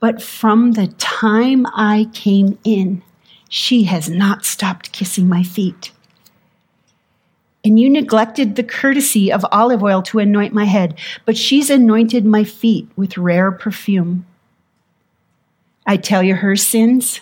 but 0.00 0.20
from 0.20 0.72
the 0.72 0.88
time 0.98 1.66
I 1.66 2.08
came 2.12 2.58
in, 2.64 3.02
she 3.48 3.84
has 3.84 4.08
not 4.10 4.44
stopped 4.44 4.92
kissing 4.92 5.28
my 5.28 5.42
feet. 5.42 5.92
And 7.64 7.78
you 7.78 7.90
neglected 7.90 8.56
the 8.56 8.62
courtesy 8.64 9.30
of 9.30 9.44
olive 9.52 9.82
oil 9.82 10.00
to 10.02 10.20
anoint 10.20 10.54
my 10.54 10.64
head, 10.64 10.98
but 11.26 11.36
she's 11.36 11.70
anointed 11.70 12.24
my 12.24 12.44
feet 12.44 12.88
with 12.96 13.18
rare 13.18 13.52
perfume. 13.52 14.24
I 15.86 15.96
tell 15.96 16.22
you, 16.22 16.34
her 16.34 16.56
sins, 16.56 17.20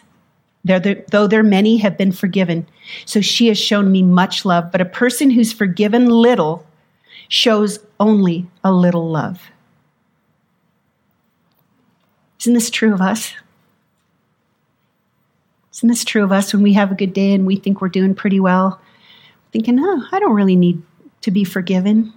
though 0.67 1.27
they're 1.27 1.43
many, 1.43 1.77
have 1.79 1.97
been 1.97 2.13
forgiven. 2.13 2.67
So 3.05 3.21
she 3.21 3.49
has 3.49 3.59
shown 3.59 3.93
me 3.93 4.03
much 4.03 4.45
love. 4.45 4.73
But 4.73 4.81
a 4.81 4.87
person 4.87 5.31
who's 5.31 5.53
forgiven 5.53 6.09
little 6.09 6.67
shows 7.29 7.79
only 7.99 8.47
a 8.63 8.73
little 8.73 9.09
love. 9.09 9.51
Isn't 12.41 12.55
this 12.55 12.71
true 12.71 12.93
of 12.93 13.01
us? 13.01 13.35
Isn't 15.75 15.89
this 15.89 16.05
true 16.05 16.25
of 16.25 16.33
us 16.33 16.53
when 16.53 16.63
we 16.63 16.73
have 16.75 16.91
a 16.91 16.97
good 16.97 17.13
day 17.13 17.35
and 17.35 17.47
we 17.47 17.57
think 17.57 17.81
we're 17.81 17.89
doing 17.89 18.15
pretty 18.15 18.41
well? 18.41 18.81
Thinking, 19.53 19.79
oh, 19.81 20.05
I 20.11 20.19
don't 20.19 20.35
really 20.35 20.57
need 20.57 20.83
to 21.23 21.31
be 21.31 21.45
forgiven. 21.45 22.13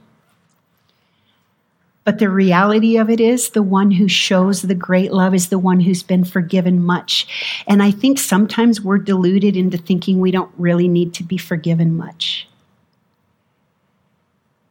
But 2.09 2.17
the 2.17 2.27
reality 2.27 2.97
of 2.97 3.07
it 3.11 3.19
is, 3.19 3.51
the 3.51 3.61
one 3.61 3.91
who 3.91 4.07
shows 4.07 4.63
the 4.63 4.73
great 4.73 5.13
love 5.13 5.35
is 5.35 5.49
the 5.49 5.59
one 5.59 5.79
who's 5.79 6.01
been 6.01 6.23
forgiven 6.23 6.83
much. 6.83 7.27
And 7.67 7.83
I 7.83 7.91
think 7.91 8.17
sometimes 8.17 8.81
we're 8.81 8.97
deluded 8.97 9.55
into 9.55 9.77
thinking 9.77 10.19
we 10.19 10.31
don't 10.31 10.51
really 10.57 10.87
need 10.87 11.13
to 11.13 11.23
be 11.23 11.37
forgiven 11.37 11.95
much. 11.95 12.47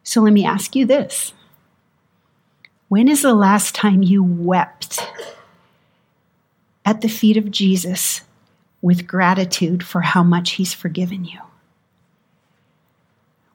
So 0.03 0.21
let 0.21 0.33
me 0.33 0.45
ask 0.45 0.75
you 0.75 0.85
this 0.85 1.33
When 2.89 3.07
is 3.07 3.23
the 3.23 3.35
last 3.35 3.73
time 3.73 4.03
you 4.03 4.25
wept 4.25 4.99
at 6.85 7.03
the 7.03 7.09
feet 7.09 7.37
of 7.37 7.53
Jesus 7.53 8.23
with 8.83 9.07
gratitude 9.07 9.85
for 9.85 10.01
how 10.01 10.25
much 10.25 10.55
He's 10.55 10.75
forgiven 10.75 11.25
you? 11.25 11.39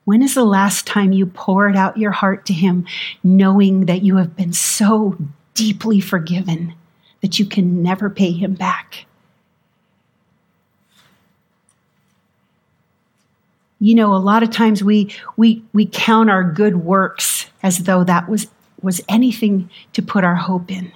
When 0.05 0.21
is 0.21 0.35
the 0.35 0.43
last 0.43 0.85
time 0.85 1.13
you 1.13 1.25
poured 1.25 1.75
out 1.75 1.97
your 1.97 2.11
heart 2.11 2.45
to 2.47 2.53
Him, 2.53 2.85
knowing 3.23 3.85
that 3.85 4.03
you 4.03 4.17
have 4.17 4.35
been 4.35 4.53
so 4.53 5.17
deeply 5.53 5.99
forgiven 5.99 6.73
that 7.21 7.39
you 7.39 7.45
can 7.45 7.81
never 7.81 8.09
pay 8.09 8.31
Him 8.31 8.53
back? 8.53 9.05
You 13.79 13.95
know, 13.95 14.13
a 14.13 14.17
lot 14.17 14.43
of 14.43 14.49
times 14.49 14.83
we, 14.83 15.13
we, 15.35 15.63
we 15.73 15.85
count 15.85 16.29
our 16.29 16.43
good 16.43 16.77
works 16.77 17.47
as 17.63 17.79
though 17.79 18.03
that 18.05 18.29
was, 18.29 18.47
was 18.81 19.01
anything 19.09 19.69
to 19.91 20.01
put 20.01 20.23
our 20.23 20.35
hope 20.35 20.71
in. 20.71 20.91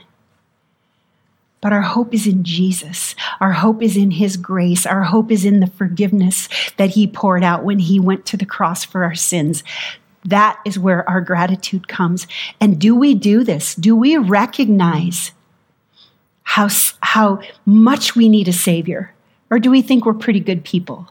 But 1.60 1.74
our 1.74 1.82
hope 1.82 2.14
is 2.14 2.28
in 2.28 2.44
Jesus. 2.44 3.16
Our 3.42 3.52
hope 3.52 3.82
is 3.82 3.98
in 3.98 4.12
His 4.12 4.38
grace. 4.38 4.86
Our 4.86 5.04
hope 5.04 5.32
is 5.32 5.44
in 5.44 5.60
the 5.60 5.68
forgiveness 5.68 6.48
that 6.78 6.92
He 6.92 7.08
poured 7.08 7.44
out 7.44 7.64
when 7.64 7.80
He 7.80 8.00
went 8.00 8.26
to 8.28 8.38
the 8.38 8.46
cross 8.46 8.84
for 8.84 9.04
our 9.04 9.16
sins. 9.16 9.64
That 10.24 10.60
is 10.66 10.78
where 10.78 11.08
our 11.10 11.22
gratitude 11.22 11.88
comes. 11.88 12.28
And 12.60 12.80
do 12.80 12.96
we 12.96 13.16
do 13.16 13.44
this? 13.44 13.76
Do 13.76 13.96
we 13.96 14.18
recognize 14.18 15.32
how, 16.44 16.70
how 17.02 17.42
much 17.66 18.16
we 18.16 18.30
need 18.30 18.48
a 18.48 18.54
Savior? 18.54 19.14
Or 19.50 19.60
do 19.60 19.72
we 19.72 19.82
think 19.82 20.06
we're 20.06 20.14
pretty 20.14 20.42
good 20.42 20.64
people? 20.64 21.10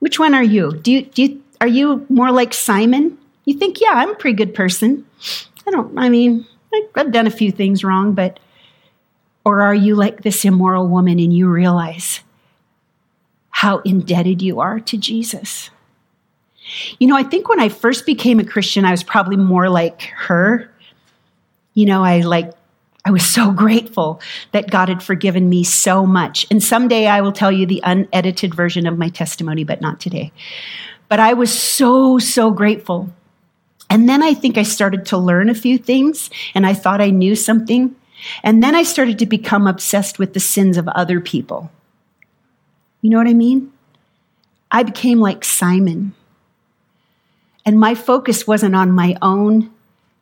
Which 0.00 0.18
one 0.18 0.34
are 0.34 0.42
you? 0.42 0.72
Do 0.72 0.92
you, 0.92 1.02
do 1.02 1.22
you 1.22 1.42
are 1.60 1.66
you 1.66 2.04
more 2.08 2.30
like 2.30 2.52
Simon? 2.52 3.18
You 3.44 3.54
think, 3.54 3.80
yeah, 3.80 3.92
I'm 3.92 4.10
a 4.10 4.14
pretty 4.14 4.36
good 4.36 4.54
person. 4.54 5.06
I 5.66 5.70
don't, 5.70 5.98
I 5.98 6.08
mean, 6.08 6.46
I've 6.94 7.12
done 7.12 7.26
a 7.26 7.30
few 7.30 7.50
things 7.50 7.84
wrong, 7.84 8.12
but 8.12 8.38
Or 9.46 9.60
are 9.60 9.74
you 9.76 9.94
like 9.94 10.22
this 10.22 10.44
immoral 10.44 10.88
woman 10.88 11.20
and 11.20 11.32
you 11.32 11.48
realize 11.48 12.20
how 13.50 13.78
indebted 13.78 14.42
you 14.42 14.58
are 14.58 14.80
to 14.80 14.96
Jesus? 14.96 15.70
You 16.98 17.06
know, 17.06 17.16
I 17.16 17.22
think 17.22 17.48
when 17.48 17.60
I 17.60 17.68
first 17.68 18.06
became 18.06 18.40
a 18.40 18.44
Christian, 18.44 18.84
I 18.84 18.90
was 18.90 19.04
probably 19.04 19.36
more 19.36 19.68
like 19.68 20.02
her. 20.16 20.68
You 21.74 21.86
know, 21.86 22.02
I 22.02 22.22
like 22.22 22.54
I 23.04 23.12
was 23.12 23.24
so 23.24 23.52
grateful 23.52 24.20
that 24.50 24.68
God 24.68 24.88
had 24.88 25.00
forgiven 25.00 25.48
me 25.48 25.62
so 25.62 26.04
much. 26.04 26.44
And 26.50 26.60
someday 26.60 27.06
I 27.06 27.20
will 27.20 27.30
tell 27.30 27.52
you 27.52 27.66
the 27.66 27.80
unedited 27.84 28.52
version 28.52 28.84
of 28.84 28.98
my 28.98 29.10
testimony, 29.10 29.62
but 29.62 29.80
not 29.80 30.00
today. 30.00 30.32
But 31.08 31.20
I 31.20 31.34
was 31.34 31.56
so, 31.56 32.18
so 32.18 32.50
grateful. 32.50 33.10
And 33.88 34.08
then 34.08 34.24
I 34.24 34.34
think 34.34 34.58
I 34.58 34.64
started 34.64 35.06
to 35.06 35.18
learn 35.18 35.48
a 35.48 35.54
few 35.54 35.78
things 35.78 36.30
and 36.52 36.66
I 36.66 36.74
thought 36.74 37.00
I 37.00 37.10
knew 37.10 37.36
something. 37.36 37.94
And 38.42 38.62
then 38.62 38.74
I 38.74 38.82
started 38.82 39.18
to 39.18 39.26
become 39.26 39.66
obsessed 39.66 40.18
with 40.18 40.34
the 40.34 40.40
sins 40.40 40.76
of 40.76 40.88
other 40.88 41.20
people. 41.20 41.70
You 43.02 43.10
know 43.10 43.18
what 43.18 43.28
I 43.28 43.34
mean? 43.34 43.72
I 44.70 44.82
became 44.82 45.20
like 45.20 45.44
Simon. 45.44 46.14
And 47.64 47.78
my 47.78 47.94
focus 47.94 48.46
wasn't 48.46 48.74
on 48.74 48.92
my 48.92 49.16
own 49.22 49.72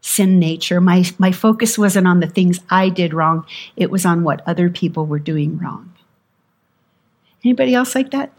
sin 0.00 0.38
nature. 0.38 0.80
My, 0.80 1.04
my 1.18 1.32
focus 1.32 1.78
wasn't 1.78 2.06
on 2.06 2.20
the 2.20 2.26
things 2.26 2.60
I 2.68 2.88
did 2.90 3.14
wrong, 3.14 3.46
it 3.76 3.90
was 3.90 4.04
on 4.04 4.22
what 4.22 4.46
other 4.46 4.68
people 4.68 5.06
were 5.06 5.18
doing 5.18 5.58
wrong. 5.58 5.94
Anybody 7.44 7.74
else 7.74 7.94
like 7.94 8.10
that? 8.10 8.32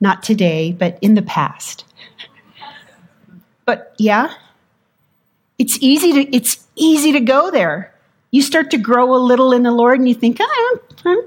Not 0.00 0.22
today, 0.22 0.72
but 0.72 0.98
in 1.00 1.14
the 1.14 1.22
past. 1.22 1.84
but 3.64 3.94
yeah, 3.98 4.32
it's 5.58 5.78
easy 5.80 6.12
to 6.12 6.36
it's 6.36 6.66
easy 6.76 7.12
to 7.12 7.20
go 7.20 7.50
there. 7.50 7.92
You 8.30 8.42
start 8.42 8.70
to 8.72 8.78
grow 8.78 9.14
a 9.14 9.18
little 9.18 9.52
in 9.52 9.62
the 9.62 9.72
Lord 9.72 9.98
and 9.98 10.08
you 10.08 10.14
think, 10.14 10.38
oh, 10.40 10.78
I'm, 11.04 11.18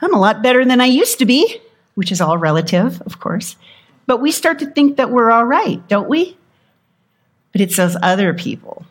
I'm 0.00 0.14
a 0.14 0.18
lot 0.18 0.42
better 0.42 0.64
than 0.64 0.80
I 0.80 0.86
used 0.86 1.18
to 1.18 1.26
be, 1.26 1.60
which 1.94 2.10
is 2.10 2.20
all 2.20 2.38
relative, 2.38 3.02
of 3.02 3.20
course. 3.20 3.56
But 4.06 4.20
we 4.20 4.32
start 4.32 4.58
to 4.60 4.66
think 4.66 4.96
that 4.96 5.10
we're 5.10 5.30
all 5.30 5.44
right, 5.44 5.86
don't 5.88 6.08
we? 6.08 6.36
but 7.54 7.60
it's 7.60 7.76
those 7.76 7.96
other 8.02 8.34
people. 8.34 8.84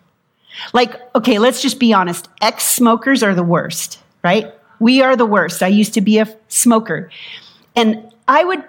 Like, 0.72 0.98
okay, 1.16 1.38
let's 1.38 1.62
just 1.62 1.80
be 1.80 1.92
honest. 1.92 2.30
Ex 2.42 2.64
smokers 2.64 3.22
are 3.22 3.36
the 3.36 3.44
worst, 3.44 4.00
right? 4.24 4.54
We 4.80 5.02
are 5.02 5.18
the 5.18 5.26
worst. 5.26 5.62
I 5.62 5.68
used 5.68 5.94
to 5.96 6.02
be 6.02 6.18
a 6.18 6.34
smoker. 6.48 7.12
And 7.76 8.10
I 8.26 8.46
would 8.46 8.64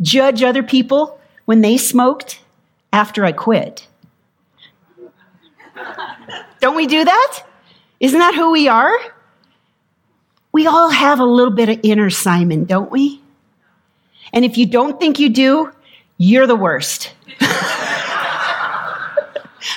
judge 0.00 0.42
other 0.42 0.64
people 0.64 1.20
when 1.44 1.60
they 1.60 1.76
smoked 1.76 2.40
after 2.92 3.24
I 3.24 3.30
quit. 3.30 3.86
Don't 6.60 6.74
we 6.74 6.88
do 6.88 7.04
that? 7.04 7.42
Isn't 8.00 8.18
that 8.18 8.34
who 8.34 8.52
we 8.52 8.68
are? 8.68 8.94
We 10.52 10.66
all 10.66 10.90
have 10.90 11.20
a 11.20 11.24
little 11.24 11.52
bit 11.52 11.68
of 11.68 11.80
inner 11.82 12.10
Simon, 12.10 12.64
don't 12.64 12.90
we? 12.90 13.20
And 14.32 14.44
if 14.44 14.58
you 14.58 14.66
don't 14.66 14.98
think 14.98 15.18
you 15.18 15.28
do, 15.28 15.72
you're 16.18 16.46
the 16.46 16.56
worst. 16.56 17.12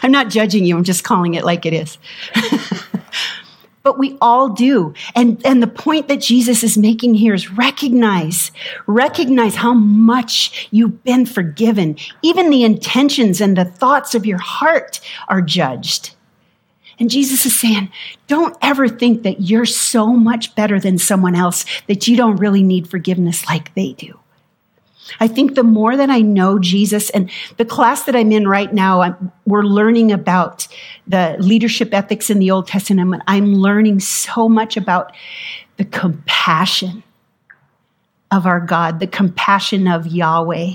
I'm 0.01 0.11
not 0.11 0.29
judging 0.29 0.65
you, 0.65 0.77
I'm 0.77 0.83
just 0.83 1.03
calling 1.03 1.33
it 1.33 1.43
like 1.43 1.65
it 1.65 1.73
is. 1.73 1.97
but 3.83 3.97
we 3.97 4.17
all 4.21 4.49
do. 4.49 4.93
And, 5.15 5.41
and 5.45 5.63
the 5.63 5.67
point 5.67 6.07
that 6.09 6.21
Jesus 6.21 6.63
is 6.63 6.77
making 6.77 7.15
here 7.15 7.33
is 7.33 7.51
recognize, 7.51 8.51
recognize 8.87 9.55
how 9.55 9.73
much 9.73 10.67
you've 10.71 11.03
been 11.03 11.25
forgiven. 11.25 11.97
Even 12.21 12.49
the 12.49 12.63
intentions 12.63 13.41
and 13.41 13.57
the 13.57 13.65
thoughts 13.65 14.15
of 14.15 14.25
your 14.25 14.37
heart 14.37 14.99
are 15.27 15.41
judged. 15.41 16.15
And 16.99 17.09
Jesus 17.09 17.45
is 17.45 17.57
saying, 17.57 17.91
don't 18.27 18.57
ever 18.61 18.87
think 18.87 19.23
that 19.23 19.41
you're 19.41 19.65
so 19.65 20.07
much 20.07 20.53
better 20.55 20.79
than 20.79 20.97
someone 20.97 21.35
else 21.35 21.65
that 21.87 22.07
you 22.07 22.17
don't 22.17 22.35
really 22.37 22.63
need 22.63 22.89
forgiveness 22.89 23.47
like 23.47 23.73
they 23.73 23.93
do. 23.93 24.19
I 25.19 25.27
think 25.27 25.55
the 25.55 25.63
more 25.63 25.97
that 25.97 26.09
I 26.09 26.21
know 26.21 26.59
Jesus 26.59 27.09
and 27.11 27.31
the 27.57 27.65
class 27.65 28.03
that 28.03 28.15
I'm 28.15 28.31
in 28.31 28.47
right 28.47 28.71
now, 28.71 29.01
I'm, 29.01 29.31
we're 29.45 29.63
learning 29.63 30.11
about 30.11 30.67
the 31.07 31.35
leadership 31.39 31.93
ethics 31.93 32.29
in 32.29 32.39
the 32.39 32.51
Old 32.51 32.67
Testament. 32.67 33.23
I'm 33.27 33.55
learning 33.55 34.01
so 34.01 34.47
much 34.47 34.77
about 34.77 35.15
the 35.77 35.85
compassion 35.85 37.01
of 38.31 38.45
our 38.45 38.59
God, 38.59 38.99
the 38.99 39.07
compassion 39.07 39.87
of 39.87 40.05
Yahweh, 40.05 40.73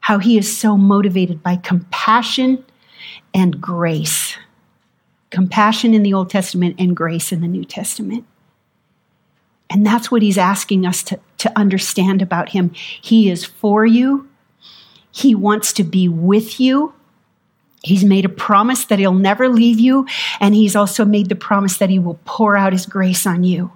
how 0.00 0.18
he 0.18 0.36
is 0.36 0.58
so 0.58 0.76
motivated 0.76 1.42
by 1.42 1.56
compassion 1.56 2.62
and 3.32 3.60
grace. 3.60 4.36
Compassion 5.32 5.94
in 5.94 6.02
the 6.02 6.12
Old 6.12 6.28
Testament 6.28 6.76
and 6.78 6.94
grace 6.94 7.32
in 7.32 7.40
the 7.40 7.48
New 7.48 7.64
Testament. 7.64 8.26
And 9.70 9.84
that's 9.86 10.10
what 10.10 10.20
he's 10.20 10.36
asking 10.36 10.84
us 10.84 11.02
to, 11.04 11.18
to 11.38 11.58
understand 11.58 12.20
about 12.20 12.50
him. 12.50 12.70
He 12.74 13.30
is 13.30 13.42
for 13.44 13.86
you, 13.86 14.28
he 15.10 15.34
wants 15.34 15.72
to 15.74 15.84
be 15.84 16.08
with 16.08 16.60
you. 16.60 16.94
He's 17.82 18.04
made 18.04 18.24
a 18.24 18.28
promise 18.28 18.84
that 18.84 19.00
he'll 19.00 19.12
never 19.12 19.48
leave 19.48 19.80
you, 19.80 20.06
and 20.38 20.54
he's 20.54 20.76
also 20.76 21.04
made 21.04 21.28
the 21.28 21.34
promise 21.34 21.78
that 21.78 21.90
he 21.90 21.98
will 21.98 22.20
pour 22.24 22.56
out 22.56 22.72
his 22.72 22.86
grace 22.86 23.26
on 23.26 23.42
you. 23.42 23.72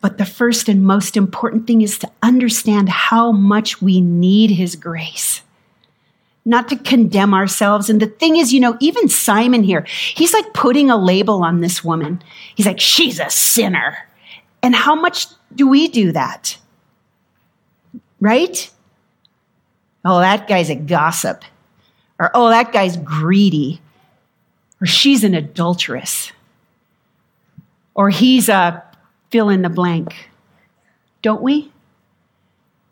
But 0.00 0.16
the 0.16 0.24
first 0.24 0.66
and 0.68 0.82
most 0.82 1.14
important 1.16 1.66
thing 1.66 1.82
is 1.82 1.98
to 1.98 2.10
understand 2.22 2.88
how 2.88 3.32
much 3.32 3.82
we 3.82 4.00
need 4.00 4.52
his 4.52 4.76
grace 4.76 5.42
not 6.44 6.68
to 6.68 6.76
condemn 6.76 7.34
ourselves. 7.34 7.90
And 7.90 8.00
the 8.00 8.06
thing 8.06 8.36
is, 8.36 8.52
you 8.52 8.60
know, 8.60 8.76
even 8.80 9.08
Simon 9.08 9.62
here, 9.62 9.82
he's 9.82 10.32
like 10.32 10.52
putting 10.54 10.90
a 10.90 10.96
label 10.96 11.42
on 11.42 11.60
this 11.60 11.84
woman. 11.84 12.22
He's 12.54 12.66
like, 12.66 12.80
she's 12.80 13.20
a 13.20 13.30
sinner. 13.30 13.96
And 14.62 14.74
how 14.74 14.94
much 14.94 15.26
do 15.54 15.68
we 15.68 15.88
do 15.88 16.12
that? 16.12 16.56
Right? 18.20 18.70
Oh, 20.04 20.20
that 20.20 20.48
guy's 20.48 20.70
a 20.70 20.74
gossip. 20.74 21.44
Or, 22.18 22.30
oh, 22.34 22.48
that 22.50 22.72
guy's 22.72 22.96
greedy. 22.96 23.80
Or 24.80 24.86
she's 24.86 25.24
an 25.24 25.34
adulteress. 25.34 26.32
Or 27.94 28.08
he's 28.08 28.48
a 28.48 28.82
fill 29.30 29.48
in 29.50 29.62
the 29.62 29.68
blank. 29.68 30.30
Don't 31.22 31.42
we? 31.42 31.70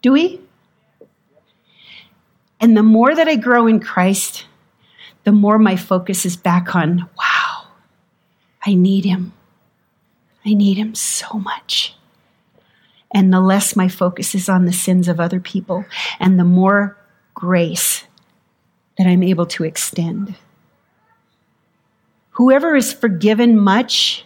Do 0.03 0.13
we? 0.13 0.41
And 2.61 2.77
the 2.77 2.83
more 2.83 3.14
that 3.14 3.29
I 3.29 3.37
grow 3.37 3.66
in 3.66 3.81
Christ, 3.81 4.47
the 5.25 5.33
more 5.33 5.59
my 5.59 5.77
focus 5.77 6.27
is 6.27 6.37
back 6.37 6.75
on, 6.75 7.09
wow, 7.18 7.68
I 8.64 8.75
need 8.75 9.05
him. 9.05 9.33
I 10.44 10.55
need 10.55 10.77
him 10.77 10.94
so 10.94 11.35
much. 11.35 11.94
And 13.12 13.33
the 13.33 13.40
less 13.40 13.77
my 13.77 13.88
focus 13.88 14.35
is 14.35 14.49
on 14.49 14.64
the 14.64 14.73
sins 14.73 15.09
of 15.09 15.21
other 15.21 15.40
people, 15.40 15.85
and 16.18 16.38
the 16.38 16.44
more 16.44 16.97
grace 17.35 18.05
that 18.97 19.07
I'm 19.07 19.23
able 19.23 19.47
to 19.47 19.64
extend. 19.64 20.35
Whoever 22.33 22.77
is 22.77 22.92
forgiven 22.92 23.59
much 23.59 24.25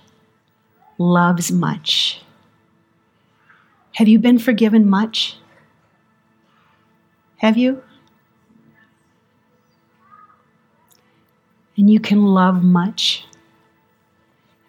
loves 0.98 1.52
much. 1.52 2.20
Have 3.94 4.08
you 4.08 4.18
been 4.18 4.38
forgiven 4.38 4.88
much? 4.88 5.36
Have 7.36 7.56
you? 7.56 7.82
And 11.76 11.90
you 11.90 12.00
can 12.00 12.24
love 12.24 12.62
much. 12.62 13.24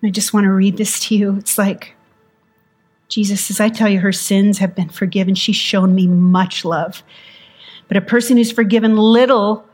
And 0.02 0.10
I 0.10 0.12
just 0.12 0.34
want 0.34 0.46
to 0.46 0.52
read 0.52 0.78
this 0.78 1.00
to 1.08 1.16
you. 1.16 1.38
It's 1.38 1.58
like, 1.58 1.96
Jesus 3.10 3.46
says, 3.46 3.60
I 3.60 3.70
tell 3.70 3.89
you, 3.89 4.00
her 4.00 4.12
sins 4.12 4.58
have 4.58 4.76
been 4.76 4.89
forgiven. 4.89 5.36
She's 5.36 5.56
shown 5.56 5.94
me 5.94 6.08
much 6.08 6.66
love. 6.66 7.04
But 7.88 7.98
a 7.98 8.02
person 8.02 8.38
who's 8.38 8.52
forgiven 8.52 8.98
little 8.98 9.66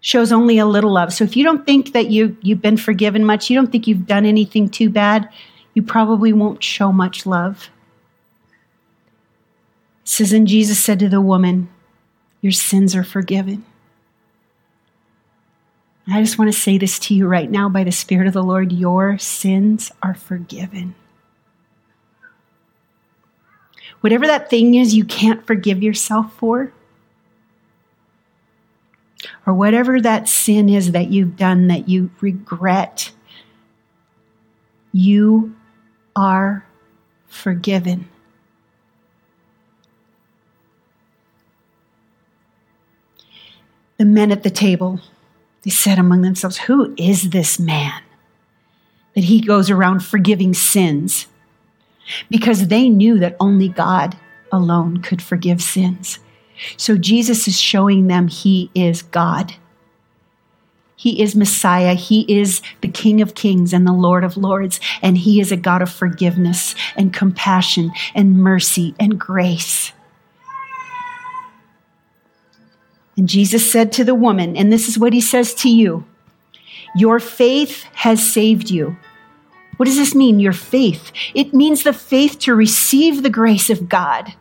shows 0.00 0.32
only 0.32 0.58
a 0.58 0.66
little 0.66 0.92
love. 0.92 1.12
So 1.12 1.24
if 1.24 1.36
you 1.36 1.44
don't 1.44 1.64
think 1.64 1.92
that 1.92 2.10
you, 2.10 2.36
you've 2.42 2.60
been 2.60 2.76
forgiven 2.76 3.24
much, 3.24 3.48
you 3.48 3.56
don't 3.56 3.72
think 3.72 3.86
you've 3.86 4.06
done 4.06 4.26
anything 4.26 4.68
too 4.68 4.90
bad, 4.90 5.28
you 5.74 5.82
probably 5.82 6.32
won't 6.32 6.62
show 6.62 6.92
much 6.92 7.26
love. 7.26 7.70
It 10.02 10.08
says, 10.08 10.32
And 10.32 10.46
Jesus 10.46 10.78
said 10.78 10.98
to 11.00 11.08
the 11.08 11.20
woman, 11.20 11.68
Your 12.40 12.52
sins 12.52 12.94
are 12.94 13.02
forgiven. 13.02 13.64
I 16.08 16.22
just 16.22 16.38
want 16.38 16.52
to 16.52 16.58
say 16.58 16.78
this 16.78 17.00
to 17.00 17.14
you 17.14 17.26
right 17.26 17.50
now 17.50 17.68
by 17.68 17.82
the 17.82 17.90
Spirit 17.90 18.28
of 18.28 18.32
the 18.32 18.42
Lord 18.42 18.70
your 18.70 19.18
sins 19.18 19.90
are 20.02 20.14
forgiven. 20.14 20.94
Whatever 24.00 24.26
that 24.28 24.48
thing 24.48 24.76
is 24.76 24.94
you 24.94 25.04
can't 25.04 25.44
forgive 25.44 25.82
yourself 25.82 26.32
for, 26.34 26.72
or 29.46 29.54
whatever 29.54 30.00
that 30.00 30.28
sin 30.28 30.68
is 30.68 30.92
that 30.92 31.10
you've 31.10 31.36
done 31.36 31.66
that 31.66 31.88
you 31.88 32.10
regret, 32.20 33.10
you 34.92 35.56
are 36.14 36.64
forgiven. 37.26 38.08
The 43.98 44.04
men 44.04 44.30
at 44.30 44.44
the 44.44 44.50
table 44.50 45.00
they 45.66 45.70
said 45.72 45.98
among 45.98 46.22
themselves, 46.22 46.58
Who 46.58 46.94
is 46.96 47.30
this 47.30 47.58
man 47.58 48.00
that 49.16 49.24
he 49.24 49.40
goes 49.40 49.68
around 49.68 50.04
forgiving 50.04 50.54
sins 50.54 51.26
because 52.30 52.68
they 52.68 52.88
knew 52.88 53.18
that 53.18 53.36
only 53.40 53.68
God 53.68 54.16
alone 54.52 54.98
could 54.98 55.20
forgive 55.20 55.60
sins. 55.60 56.20
So 56.76 56.96
Jesus 56.96 57.48
is 57.48 57.60
showing 57.60 58.06
them 58.06 58.28
he 58.28 58.70
is 58.76 59.02
God. 59.02 59.56
He 60.94 61.20
is 61.20 61.34
Messiah. 61.34 61.94
He 61.94 62.20
is 62.32 62.62
the 62.80 62.88
King 62.88 63.20
of 63.20 63.34
Kings 63.34 63.72
and 63.72 63.84
the 63.84 63.92
Lord 63.92 64.22
of 64.22 64.36
Lords. 64.36 64.80
And 65.02 65.18
He 65.18 65.40
is 65.40 65.52
a 65.52 65.56
God 65.56 65.82
of 65.82 65.92
forgiveness 65.92 66.74
and 66.96 67.12
compassion 67.12 67.92
and 68.14 68.38
mercy 68.38 68.94
and 68.98 69.20
grace. 69.20 69.92
And 73.16 73.28
Jesus 73.28 73.70
said 73.70 73.92
to 73.92 74.04
the 74.04 74.14
woman, 74.14 74.56
and 74.56 74.72
this 74.72 74.88
is 74.88 74.98
what 74.98 75.12
He 75.12 75.20
says 75.20 75.54
to 75.54 75.70
you 75.70 76.04
Your 76.94 77.18
faith 77.18 77.84
has 77.94 78.22
saved 78.32 78.70
you. 78.70 78.96
What 79.76 79.86
does 79.86 79.96
this 79.96 80.14
mean, 80.14 80.40
your 80.40 80.54
faith? 80.54 81.12
It 81.34 81.52
means 81.52 81.82
the 81.82 81.92
faith 81.92 82.38
to 82.40 82.54
receive 82.54 83.22
the 83.22 83.30
grace 83.30 83.68
of 83.68 83.88
God 83.88 84.32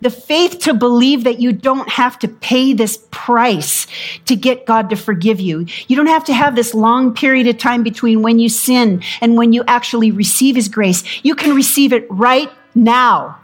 the 0.00 0.10
faith 0.10 0.58
to 0.60 0.74
believe 0.74 1.24
that 1.24 1.40
you 1.40 1.52
don't 1.52 1.88
have 1.88 2.18
to 2.20 2.28
pay 2.28 2.72
this 2.72 3.04
price 3.10 3.86
to 4.26 4.36
get 4.36 4.66
God 4.66 4.90
to 4.90 4.96
forgive 4.96 5.40
you. 5.40 5.66
You 5.88 5.96
don't 5.96 6.06
have 6.06 6.24
to 6.24 6.34
have 6.34 6.54
this 6.54 6.74
long 6.74 7.14
period 7.14 7.46
of 7.46 7.58
time 7.58 7.82
between 7.82 8.22
when 8.22 8.38
you 8.38 8.48
sin 8.48 9.02
and 9.20 9.36
when 9.36 9.52
you 9.52 9.64
actually 9.66 10.10
receive 10.10 10.56
His 10.56 10.68
grace. 10.68 11.02
You 11.24 11.34
can 11.34 11.54
receive 11.54 11.92
it 11.92 12.06
right 12.10 12.50
now. 12.74 13.38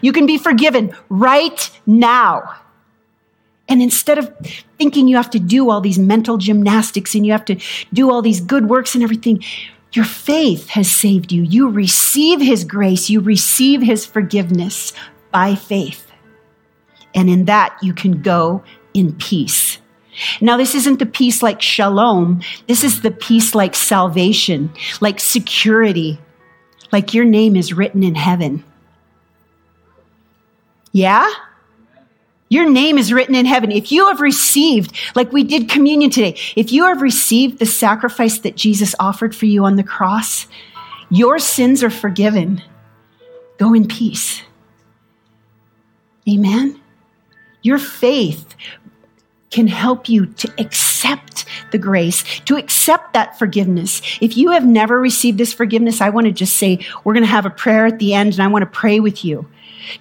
You 0.00 0.12
can 0.12 0.26
be 0.26 0.38
forgiven 0.38 0.94
right 1.08 1.70
now. 1.86 2.56
And 3.70 3.80
instead 3.80 4.18
of 4.18 4.30
thinking 4.78 5.06
you 5.06 5.16
have 5.16 5.30
to 5.30 5.38
do 5.38 5.70
all 5.70 5.80
these 5.80 5.98
mental 5.98 6.36
gymnastics 6.36 7.14
and 7.14 7.24
you 7.24 7.32
have 7.32 7.44
to 7.46 7.56
do 7.92 8.10
all 8.10 8.20
these 8.20 8.40
good 8.40 8.68
works 8.68 8.94
and 8.94 9.04
everything, 9.04 9.42
your 9.92 10.04
faith 10.04 10.68
has 10.70 10.90
saved 10.90 11.32
you. 11.32 11.42
You 11.42 11.70
receive 11.70 12.40
His 12.40 12.64
grace, 12.64 13.08
you 13.08 13.20
receive 13.20 13.80
His 13.80 14.04
forgiveness 14.04 14.92
by 15.30 15.54
faith. 15.54 16.10
And 17.14 17.30
in 17.30 17.44
that, 17.46 17.76
you 17.80 17.94
can 17.94 18.22
go 18.22 18.62
in 18.92 19.14
peace. 19.14 19.78
Now, 20.40 20.56
this 20.56 20.74
isn't 20.74 20.98
the 20.98 21.06
peace 21.06 21.42
like 21.42 21.62
shalom. 21.62 22.40
This 22.66 22.82
is 22.84 23.02
the 23.02 23.10
peace 23.10 23.54
like 23.54 23.74
salvation, 23.74 24.72
like 25.00 25.20
security, 25.20 26.18
like 26.92 27.14
your 27.14 27.24
name 27.24 27.56
is 27.56 27.72
written 27.72 28.02
in 28.02 28.16
heaven. 28.16 28.64
Yeah? 30.92 31.28
Your 32.50 32.68
name 32.68 32.98
is 32.98 33.12
written 33.12 33.36
in 33.36 33.46
heaven. 33.46 33.70
If 33.70 33.92
you 33.92 34.08
have 34.08 34.20
received, 34.20 34.92
like 35.14 35.32
we 35.32 35.44
did 35.44 35.70
communion 35.70 36.10
today, 36.10 36.36
if 36.56 36.72
you 36.72 36.84
have 36.84 37.00
received 37.00 37.60
the 37.60 37.66
sacrifice 37.66 38.40
that 38.40 38.56
Jesus 38.56 38.94
offered 38.98 39.34
for 39.34 39.46
you 39.46 39.64
on 39.64 39.76
the 39.76 39.84
cross, 39.84 40.48
your 41.10 41.38
sins 41.38 41.84
are 41.84 41.90
forgiven. 41.90 42.60
Go 43.58 43.72
in 43.72 43.86
peace. 43.86 44.42
Amen. 46.28 46.80
Your 47.62 47.78
faith 47.78 48.56
can 49.50 49.66
help 49.66 50.08
you 50.08 50.26
to 50.26 50.52
accept 50.58 51.44
the 51.72 51.78
grace, 51.78 52.22
to 52.40 52.56
accept 52.56 53.12
that 53.12 53.38
forgiveness. 53.38 54.00
If 54.20 54.36
you 54.36 54.50
have 54.50 54.64
never 54.64 55.00
received 55.00 55.38
this 55.38 55.52
forgiveness, 55.52 56.00
I 56.00 56.10
want 56.10 56.26
to 56.26 56.32
just 56.32 56.56
say 56.56 56.84
we're 57.04 57.14
going 57.14 57.24
to 57.24 57.30
have 57.30 57.46
a 57.46 57.50
prayer 57.50 57.86
at 57.86 57.98
the 57.98 58.14
end, 58.14 58.34
and 58.34 58.42
I 58.42 58.46
want 58.46 58.62
to 58.62 58.70
pray 58.70 59.00
with 59.00 59.24
you 59.24 59.48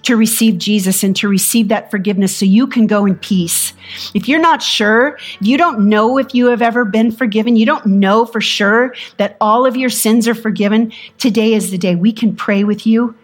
to 0.04 0.16
receive 0.16 0.58
Jesus 0.58 1.04
and 1.04 1.16
to 1.16 1.28
receive 1.28 1.70
that 1.70 1.90
forgiveness 1.90 2.36
so 2.36 2.46
you 2.46 2.68
can 2.68 2.86
go 2.86 3.06
in 3.06 3.16
peace. 3.16 3.74
If 4.14 4.28
you're 4.28 4.40
not 4.40 4.62
sure, 4.62 5.18
if 5.40 5.48
you 5.48 5.58
don't 5.58 5.90
know 5.90 6.18
if 6.18 6.36
you 6.36 6.48
have 6.48 6.62
ever 6.62 6.86
been 6.86 7.12
forgiven, 7.12 7.56
you 7.56 7.66
don't 7.66 7.86
know 7.86 8.26
for 8.26 8.42
sure 8.42 8.94
that 9.18 9.38
all 9.42 9.66
of 9.66 9.78
your 9.78 9.90
sins 9.90 10.28
are 10.28 10.36
forgiven, 10.36 10.92
today 11.18 11.54
is 11.54 11.72
the 11.72 11.78
day 11.78 11.96
we 11.96 12.12
can 12.12 12.36
pray 12.36 12.64
with 12.64 12.86
you 12.86 13.16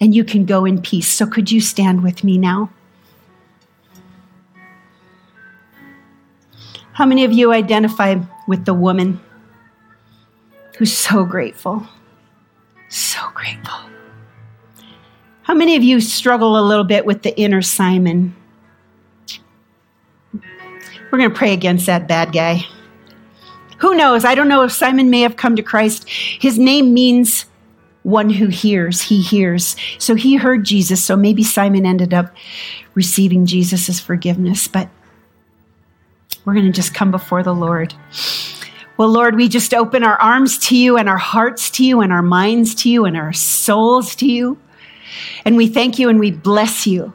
and 0.00 0.14
you 0.14 0.24
can 0.24 0.44
go 0.44 0.64
in 0.64 0.80
peace. 0.82 1.08
So, 1.08 1.26
could 1.26 1.50
you 1.50 1.60
stand 1.60 2.02
with 2.02 2.22
me 2.22 2.38
now? 2.38 2.70
How 6.98 7.06
many 7.06 7.22
of 7.22 7.32
you 7.32 7.52
identify 7.52 8.16
with 8.48 8.64
the 8.64 8.74
woman 8.74 9.20
who's 10.76 10.92
so 10.92 11.24
grateful? 11.24 11.86
So 12.88 13.20
grateful. 13.34 13.78
How 15.42 15.54
many 15.54 15.76
of 15.76 15.84
you 15.84 16.00
struggle 16.00 16.58
a 16.58 16.66
little 16.66 16.82
bit 16.82 17.06
with 17.06 17.22
the 17.22 17.38
inner 17.38 17.62
Simon? 17.62 18.34
We're 20.32 21.18
going 21.18 21.30
to 21.30 21.36
pray 21.36 21.52
against 21.52 21.86
that 21.86 22.08
bad 22.08 22.32
guy. 22.32 22.66
Who 23.76 23.94
knows? 23.94 24.24
I 24.24 24.34
don't 24.34 24.48
know 24.48 24.64
if 24.64 24.72
Simon 24.72 25.08
may 25.08 25.20
have 25.20 25.36
come 25.36 25.54
to 25.54 25.62
Christ. 25.62 26.08
His 26.08 26.58
name 26.58 26.92
means 26.92 27.44
one 28.02 28.28
who 28.28 28.48
hears, 28.48 29.02
he 29.02 29.22
hears. 29.22 29.76
So 29.98 30.16
he 30.16 30.34
heard 30.34 30.64
Jesus. 30.64 31.04
So 31.04 31.16
maybe 31.16 31.44
Simon 31.44 31.86
ended 31.86 32.12
up 32.12 32.34
receiving 32.94 33.46
Jesus' 33.46 34.00
forgiveness. 34.00 34.66
But 34.66 34.88
we're 36.48 36.54
going 36.54 36.64
to 36.64 36.72
just 36.72 36.94
come 36.94 37.10
before 37.10 37.42
the 37.42 37.54
Lord. 37.54 37.92
Well, 38.96 39.10
Lord, 39.10 39.36
we 39.36 39.50
just 39.50 39.74
open 39.74 40.02
our 40.02 40.18
arms 40.18 40.56
to 40.68 40.76
you 40.78 40.96
and 40.96 41.06
our 41.06 41.18
hearts 41.18 41.68
to 41.72 41.84
you 41.84 42.00
and 42.00 42.10
our 42.10 42.22
minds 42.22 42.74
to 42.76 42.88
you 42.88 43.04
and 43.04 43.18
our 43.18 43.34
souls 43.34 44.16
to 44.16 44.26
you. 44.26 44.56
And 45.44 45.58
we 45.58 45.66
thank 45.66 45.98
you 45.98 46.08
and 46.08 46.18
we 46.18 46.30
bless 46.30 46.86
you 46.86 47.12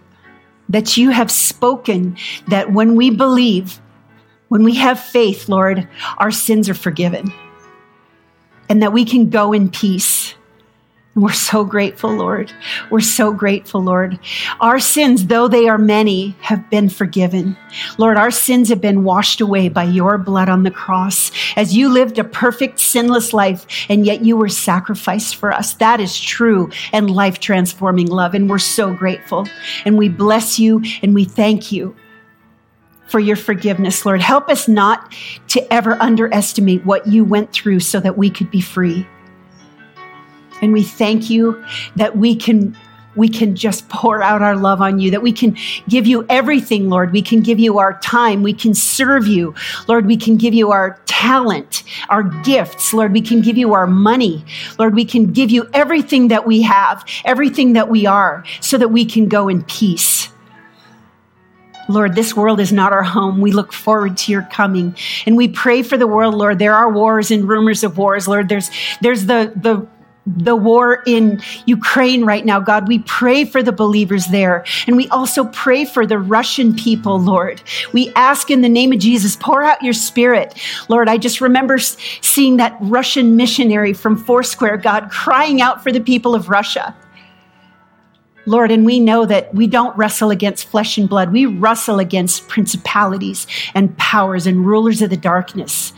that 0.70 0.98
you 0.98 1.10
have 1.10 1.32
spoken 1.32 2.16
that 2.48 2.74
when 2.74 2.96
we 2.96 3.10
believe, 3.10 3.82
when 4.50 4.64
we 4.64 4.76
have 4.76 5.00
faith, 5.00 5.50
Lord, 5.50 5.88
our 6.20 6.30
sins 6.30 6.70
are 6.70 6.76
forgiven 6.76 7.34
and 8.70 8.84
that 8.84 8.94
we 8.94 9.04
can 9.04 9.32
go 9.32 9.52
in 9.52 9.68
peace 9.68 10.36
we're 11.16 11.32
so 11.32 11.64
grateful, 11.64 12.12
Lord. 12.12 12.52
We're 12.90 13.00
so 13.02 13.32
grateful, 13.32 13.84
Lord. 13.84 14.18
Our 14.60 14.80
sins, 14.80 15.28
though 15.28 15.48
they 15.48 15.68
are 15.68 15.78
many, 15.78 16.36
have 16.40 16.68
been 16.72 16.90
forgiven. 16.90 17.56
Lord, 18.00 18.18
our 18.18 18.32
sins 18.32 18.70
have 18.70 18.82
been 18.82 19.04
washed 19.04 19.40
away 19.40 19.70
by 19.70 19.84
your 19.84 20.18
blood 20.18 20.50
on 20.50 20.64
the 20.64 20.72
cross 20.72 21.32
as 21.56 21.78
you 21.78 21.88
lived 21.88 22.18
a 22.18 22.24
perfect, 22.24 22.80
sinless 22.80 23.32
life, 23.32 23.68
and 23.90 24.08
yet 24.08 24.26
you 24.26 24.36
were 24.36 24.50
sacrificed 24.50 25.36
for 25.36 25.52
us. 25.52 25.76
That 25.76 26.00
is 26.00 26.20
true 26.20 26.72
and 26.92 27.12
life 27.12 27.40
transforming 27.40 28.08
love. 28.08 28.34
And 28.34 28.50
we're 28.50 28.58
so 28.58 28.92
grateful. 28.92 29.48
And 29.86 30.00
we 30.00 30.10
bless 30.10 30.58
you 30.58 30.82
and 31.04 31.14
we 31.14 31.26
thank 31.26 31.72
you 31.72 31.96
for 33.06 33.20
your 33.20 33.36
forgiveness, 33.36 34.04
Lord. 34.04 34.22
Help 34.22 34.50
us 34.50 34.68
not 34.68 35.14
to 35.50 35.72
ever 35.72 35.94
underestimate 36.02 36.84
what 36.84 37.06
you 37.06 37.24
went 37.24 37.54
through 37.54 37.82
so 37.82 38.00
that 38.00 38.18
we 38.18 38.32
could 38.32 38.50
be 38.50 38.62
free. 38.62 39.08
And 40.64 40.72
we 40.72 40.82
thank 40.82 41.30
you 41.30 41.64
that 41.98 42.18
we 42.18 42.36
can 42.36 42.76
we 43.16 43.30
can 43.30 43.56
just 43.56 43.88
pour 43.90 44.24
out 44.24 44.42
our 44.42 44.56
love 44.56 44.82
on 44.82 44.98
you, 44.98 45.12
that 45.12 45.22
we 45.22 45.32
can 45.32 45.56
give 45.88 46.08
you 46.08 46.26
everything, 46.30 46.90
Lord. 46.90 47.12
We 47.12 47.22
can 47.22 47.42
give 47.42 47.60
you 47.60 47.78
our 47.78 48.00
time. 48.00 48.42
We 48.42 48.54
can 48.54 48.74
serve 48.74 49.28
you. 49.28 49.54
Lord, 49.88 50.08
we 50.08 50.18
can 50.18 50.36
give 50.38 50.54
you 50.54 50.72
our 50.72 51.00
talent, 51.06 51.84
our 52.10 52.24
gifts. 52.24 52.94
Lord, 52.94 53.14
we 53.14 53.22
can 53.22 53.42
give 53.42 53.58
you 53.58 53.74
our 53.74 53.86
money. 53.86 54.44
Lord, 54.80 54.96
we 54.96 55.06
can 55.06 55.32
give 55.32 55.52
you 55.52 55.70
everything 55.74 56.30
that 56.30 56.48
we 56.48 56.64
have, 56.64 57.06
everything 57.24 57.74
that 57.74 57.88
we 57.88 58.08
are, 58.08 58.44
so 58.62 58.78
that 58.78 58.90
we 58.90 59.06
can 59.06 59.28
go 59.28 59.48
in 59.48 59.64
peace. 59.66 60.30
Lord, 61.90 62.16
this 62.16 62.36
world 62.36 62.60
is 62.60 62.72
not 62.72 62.94
our 62.94 63.04
home. 63.04 63.42
We 63.42 63.52
look 63.52 63.74
forward 63.74 64.18
to 64.18 64.32
your 64.32 64.44
coming. 64.44 64.96
And 65.26 65.36
we 65.36 65.50
pray 65.50 65.84
for 65.84 65.98
the 65.98 66.08
world, 66.08 66.34
Lord. 66.34 66.58
There 66.58 66.74
are 66.74 66.90
wars 66.90 67.30
and 67.30 67.48
rumors 67.48 67.84
of 67.84 67.98
wars, 67.98 68.28
Lord. 68.28 68.48
There's, 68.48 68.70
there's 69.02 69.26
the, 69.26 69.52
the 69.56 69.86
the 70.26 70.56
war 70.56 71.04
in 71.06 71.42
Ukraine 71.66 72.24
right 72.24 72.46
now, 72.46 72.60
God. 72.60 72.88
We 72.88 73.00
pray 73.00 73.44
for 73.44 73.62
the 73.62 73.74
believers 73.74 74.28
there. 74.28 74.64
And 74.88 74.96
we 74.96 75.10
also 75.10 75.46
pray 75.46 75.84
for 75.84 76.06
the 76.06 76.18
Russian 76.18 76.74
people, 76.76 77.20
Lord. 77.20 77.62
We 77.92 78.14
ask 78.16 78.50
in 78.50 78.62
the 78.62 78.70
name 78.70 78.94
of 78.94 79.00
Jesus, 79.00 79.36
pour 79.36 79.64
out 79.64 79.82
your 79.82 79.94
spirit. 79.94 80.58
Lord, 80.88 81.10
I 81.10 81.18
just 81.18 81.42
remember 81.42 81.78
seeing 81.78 82.58
that 82.58 82.78
Russian 82.80 83.36
missionary 83.36 83.94
from 83.94 84.16
Foursquare, 84.16 84.78
God, 84.78 85.12
crying 85.12 85.62
out 85.62 85.84
for 85.84 85.92
the 85.92 86.00
people 86.00 86.36
of 86.36 86.50
Russia. 86.50 86.96
Lord, 88.46 88.72
and 88.72 88.86
we 88.86 89.00
know 89.00 89.26
that 89.26 89.54
we 89.54 89.68
don't 89.68 89.96
wrestle 89.98 90.30
against 90.30 90.68
flesh 90.68 90.98
and 90.98 91.08
blood. 91.08 91.32
We 91.32 91.46
wrestle 91.46 92.00
against 92.00 92.48
principalities 92.50 93.48
and 93.74 93.98
powers 93.98 94.48
and 94.48 94.66
rulers 94.66 95.02
of 95.02 95.10
the 95.10 95.18
darkness. 95.18 95.94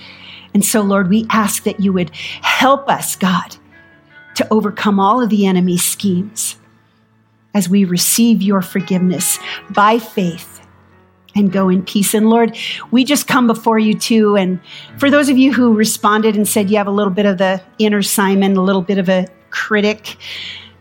And 0.54 0.64
so, 0.64 0.82
Lord, 0.82 1.10
we 1.10 1.26
ask 1.32 1.64
that 1.64 1.80
you 1.80 1.92
would 1.94 2.12
help 2.16 2.88
us, 2.88 3.16
God 3.16 3.58
to 4.36 4.48
overcome 4.52 5.00
all 5.00 5.22
of 5.22 5.30
the 5.30 5.46
enemy's 5.46 5.84
schemes 5.84 6.58
as 7.54 7.70
we 7.70 7.86
receive 7.86 8.42
your 8.42 8.62
forgiveness 8.62 9.40
by 9.70 9.98
faith 9.98 10.62
and 11.36 11.52
go 11.52 11.70
in 11.70 11.84
peace. 11.84 12.14
And 12.14 12.30
Lord, 12.30 12.58
we 12.92 13.04
just 13.04 13.28
come 13.28 13.48
before 13.48 13.78
you 13.78 13.98
too. 13.98 14.36
And 14.36 14.60
for 14.98 15.12
those 15.12 15.30
of 15.30 15.38
you 15.38 15.54
who 15.54 15.74
responded 15.74 16.36
and 16.36 16.48
said 16.48 16.70
you 16.70 16.78
have 16.78 16.88
a 16.88 16.92
little 16.92 17.14
bit 17.14 17.26
of 17.26 17.38
the 17.38 17.62
inner 17.78 18.02
Simon, 18.02 18.56
a 18.56 18.64
little 18.64 18.82
bit 18.82 18.98
of 18.98 19.10
a 19.10 19.28
critic, 19.50 20.18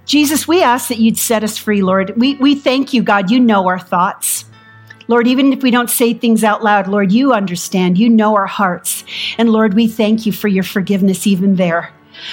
Jesus, 0.07 0.47
we 0.47 0.63
ask 0.63 0.89
that 0.89 0.99
you'd 0.99 1.19
set 1.19 1.43
us 1.43 1.57
free, 1.59 1.83
Lord. 1.83 2.13
We, 2.17 2.35
we 2.37 2.55
thank 2.55 2.93
you, 2.93 3.03
God. 3.03 3.31
You 3.31 3.41
know 3.41 3.67
our 3.67 3.79
thoughts. 3.79 4.45
Lord, 5.09 5.27
even 5.27 5.53
if 5.53 5.63
we 5.63 5.71
don't 5.71 5.91
say 5.91 6.15
things 6.15 6.45
out 6.45 6.63
loud, 6.63 6.89
Lord, 6.89 7.13
you 7.13 7.33
understand. 7.33 7.99
You 7.99 8.09
know 8.09 8.35
our 8.35 8.47
hearts. 8.47 9.05
And 9.39 9.51
Lord, 9.51 9.75
we 9.75 9.87
thank 9.87 10.25
you 10.25 10.33
for 10.33 10.49
your 10.49 10.63
forgiveness 10.63 11.27
even 11.27 11.57
there. 11.57 11.93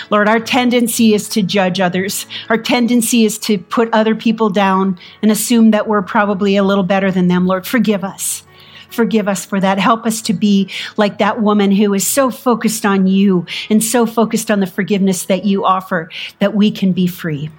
Lord, 0.10 0.28
our 0.28 0.40
tendency 0.40 1.14
is 1.14 1.28
to 1.30 1.42
judge 1.42 1.80
others. 1.80 2.26
Our 2.50 2.58
tendency 2.58 3.26
is 3.26 3.38
to 3.40 3.58
put 3.58 3.90
other 3.94 4.16
people 4.16 4.50
down 4.50 5.00
and 5.22 5.32
assume 5.32 5.72
that 5.72 5.88
we're 5.88 6.02
probably 6.02 6.56
a 6.56 6.64
little 6.64 6.84
better 6.84 7.12
than 7.12 7.28
them. 7.28 7.48
Lord, 7.48 7.66
forgive 7.66 8.04
us. 8.04 8.44
Forgive 8.90 9.28
us 9.28 9.46
for 9.46 9.60
that. 9.60 9.80
Help 9.80 10.06
us 10.06 10.22
to 10.24 10.34
be 10.34 10.70
like 10.98 11.18
that 11.20 11.42
woman 11.42 11.72
who 11.72 11.94
is 11.94 12.06
so 12.06 12.30
focused 12.30 12.86
on 12.86 13.08
you 13.08 13.46
and 13.70 13.84
so 13.84 14.06
focused 14.06 14.52
on 14.52 14.60
the 14.60 14.68
forgiveness 14.68 15.26
that 15.26 15.46
you 15.46 15.64
offer 15.64 16.10
that 16.40 16.54
we 16.54 16.72
can 16.72 16.92
be 16.92 17.08
free. 17.08 17.50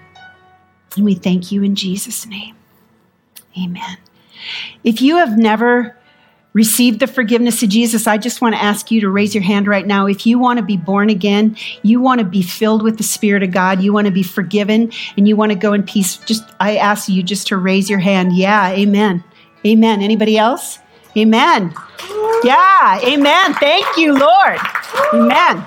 And 0.97 1.05
we 1.07 1.15
thank 1.15 1.51
you 1.51 1.63
in 1.63 1.75
Jesus' 1.75 2.27
name. 2.27 2.55
Amen. 3.59 3.97
If 4.85 5.01
you 5.01 5.17
have 5.17 5.39
never 5.39 5.97
received 6.53 7.01
the 7.01 7.07
forgiveness 7.07 7.63
of 7.63 7.69
Jesus, 7.69 8.07
I 8.07 8.19
just 8.19 8.41
want 8.41 8.55
to 8.55 8.63
ask 8.63 8.91
you 8.91 9.01
to 9.01 9.11
raise 9.11 9.35
your 9.35 9.43
hand 9.43 9.67
right 9.67 9.87
now. 9.87 10.07
If 10.07 10.27
you 10.27 10.39
want 10.39 10.59
to 10.59 10.65
be 10.65 10.77
born 10.77 11.11
again, 11.11 11.57
you 11.83 12.01
want 12.01 12.21
to 12.21 12.27
be 12.27 12.43
filled 12.43 12.83
with 12.83 12.99
the 12.99 13.03
Spirit 13.03 13.43
of 13.43 13.51
God, 13.51 13.83
you 13.83 13.93
want 13.93 14.07
to 14.07 14.13
be 14.13 14.23
forgiven, 14.23 14.93
and 15.17 15.27
you 15.27 15.37
want 15.37 15.53
to 15.53 15.59
go 15.59 15.73
in 15.73 15.83
peace, 15.83 16.17
just 16.19 16.45
I 16.61 16.77
ask 16.77 17.09
you 17.09 17.23
just 17.23 17.47
to 17.49 17.57
raise 17.57 17.89
your 17.89 17.99
hand. 17.99 18.37
Yeah, 18.37 18.71
amen. 18.71 19.25
Amen. 19.67 20.03
Anybody 20.03 20.37
else? 20.37 20.79
Amen. 21.17 21.75
Yeah, 22.43 23.01
amen. 23.05 23.55
Thank 23.55 23.97
you, 23.97 24.19
Lord. 24.19 24.59
Amen. 25.15 25.65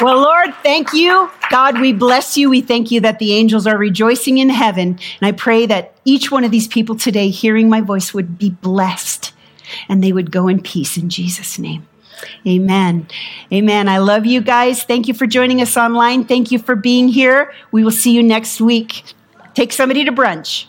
Well, 0.00 0.22
Lord, 0.22 0.54
thank 0.62 0.94
you. 0.94 1.30
God, 1.50 1.78
we 1.78 1.92
bless 1.92 2.36
you. 2.36 2.48
We 2.48 2.62
thank 2.62 2.90
you 2.90 3.00
that 3.00 3.18
the 3.18 3.34
angels 3.34 3.66
are 3.66 3.76
rejoicing 3.76 4.38
in 4.38 4.48
heaven. 4.48 4.98
And 5.20 5.28
I 5.28 5.32
pray 5.32 5.66
that 5.66 5.92
each 6.06 6.30
one 6.30 6.42
of 6.42 6.50
these 6.50 6.66
people 6.66 6.96
today 6.96 7.28
hearing 7.28 7.68
my 7.68 7.82
voice 7.82 8.14
would 8.14 8.38
be 8.38 8.50
blessed 8.50 9.34
and 9.88 10.02
they 10.02 10.12
would 10.12 10.30
go 10.30 10.48
in 10.48 10.62
peace 10.62 10.96
in 10.96 11.10
Jesus' 11.10 11.58
name. 11.58 11.86
Amen. 12.46 13.08
Amen. 13.52 13.88
I 13.88 13.98
love 13.98 14.24
you 14.24 14.40
guys. 14.40 14.84
Thank 14.84 15.06
you 15.06 15.14
for 15.14 15.26
joining 15.26 15.60
us 15.60 15.76
online. 15.76 16.24
Thank 16.24 16.50
you 16.50 16.58
for 16.58 16.76
being 16.76 17.08
here. 17.08 17.52
We 17.70 17.84
will 17.84 17.90
see 17.90 18.12
you 18.12 18.22
next 18.22 18.60
week. 18.60 19.04
Take 19.54 19.72
somebody 19.72 20.04
to 20.04 20.12
brunch. 20.12 20.66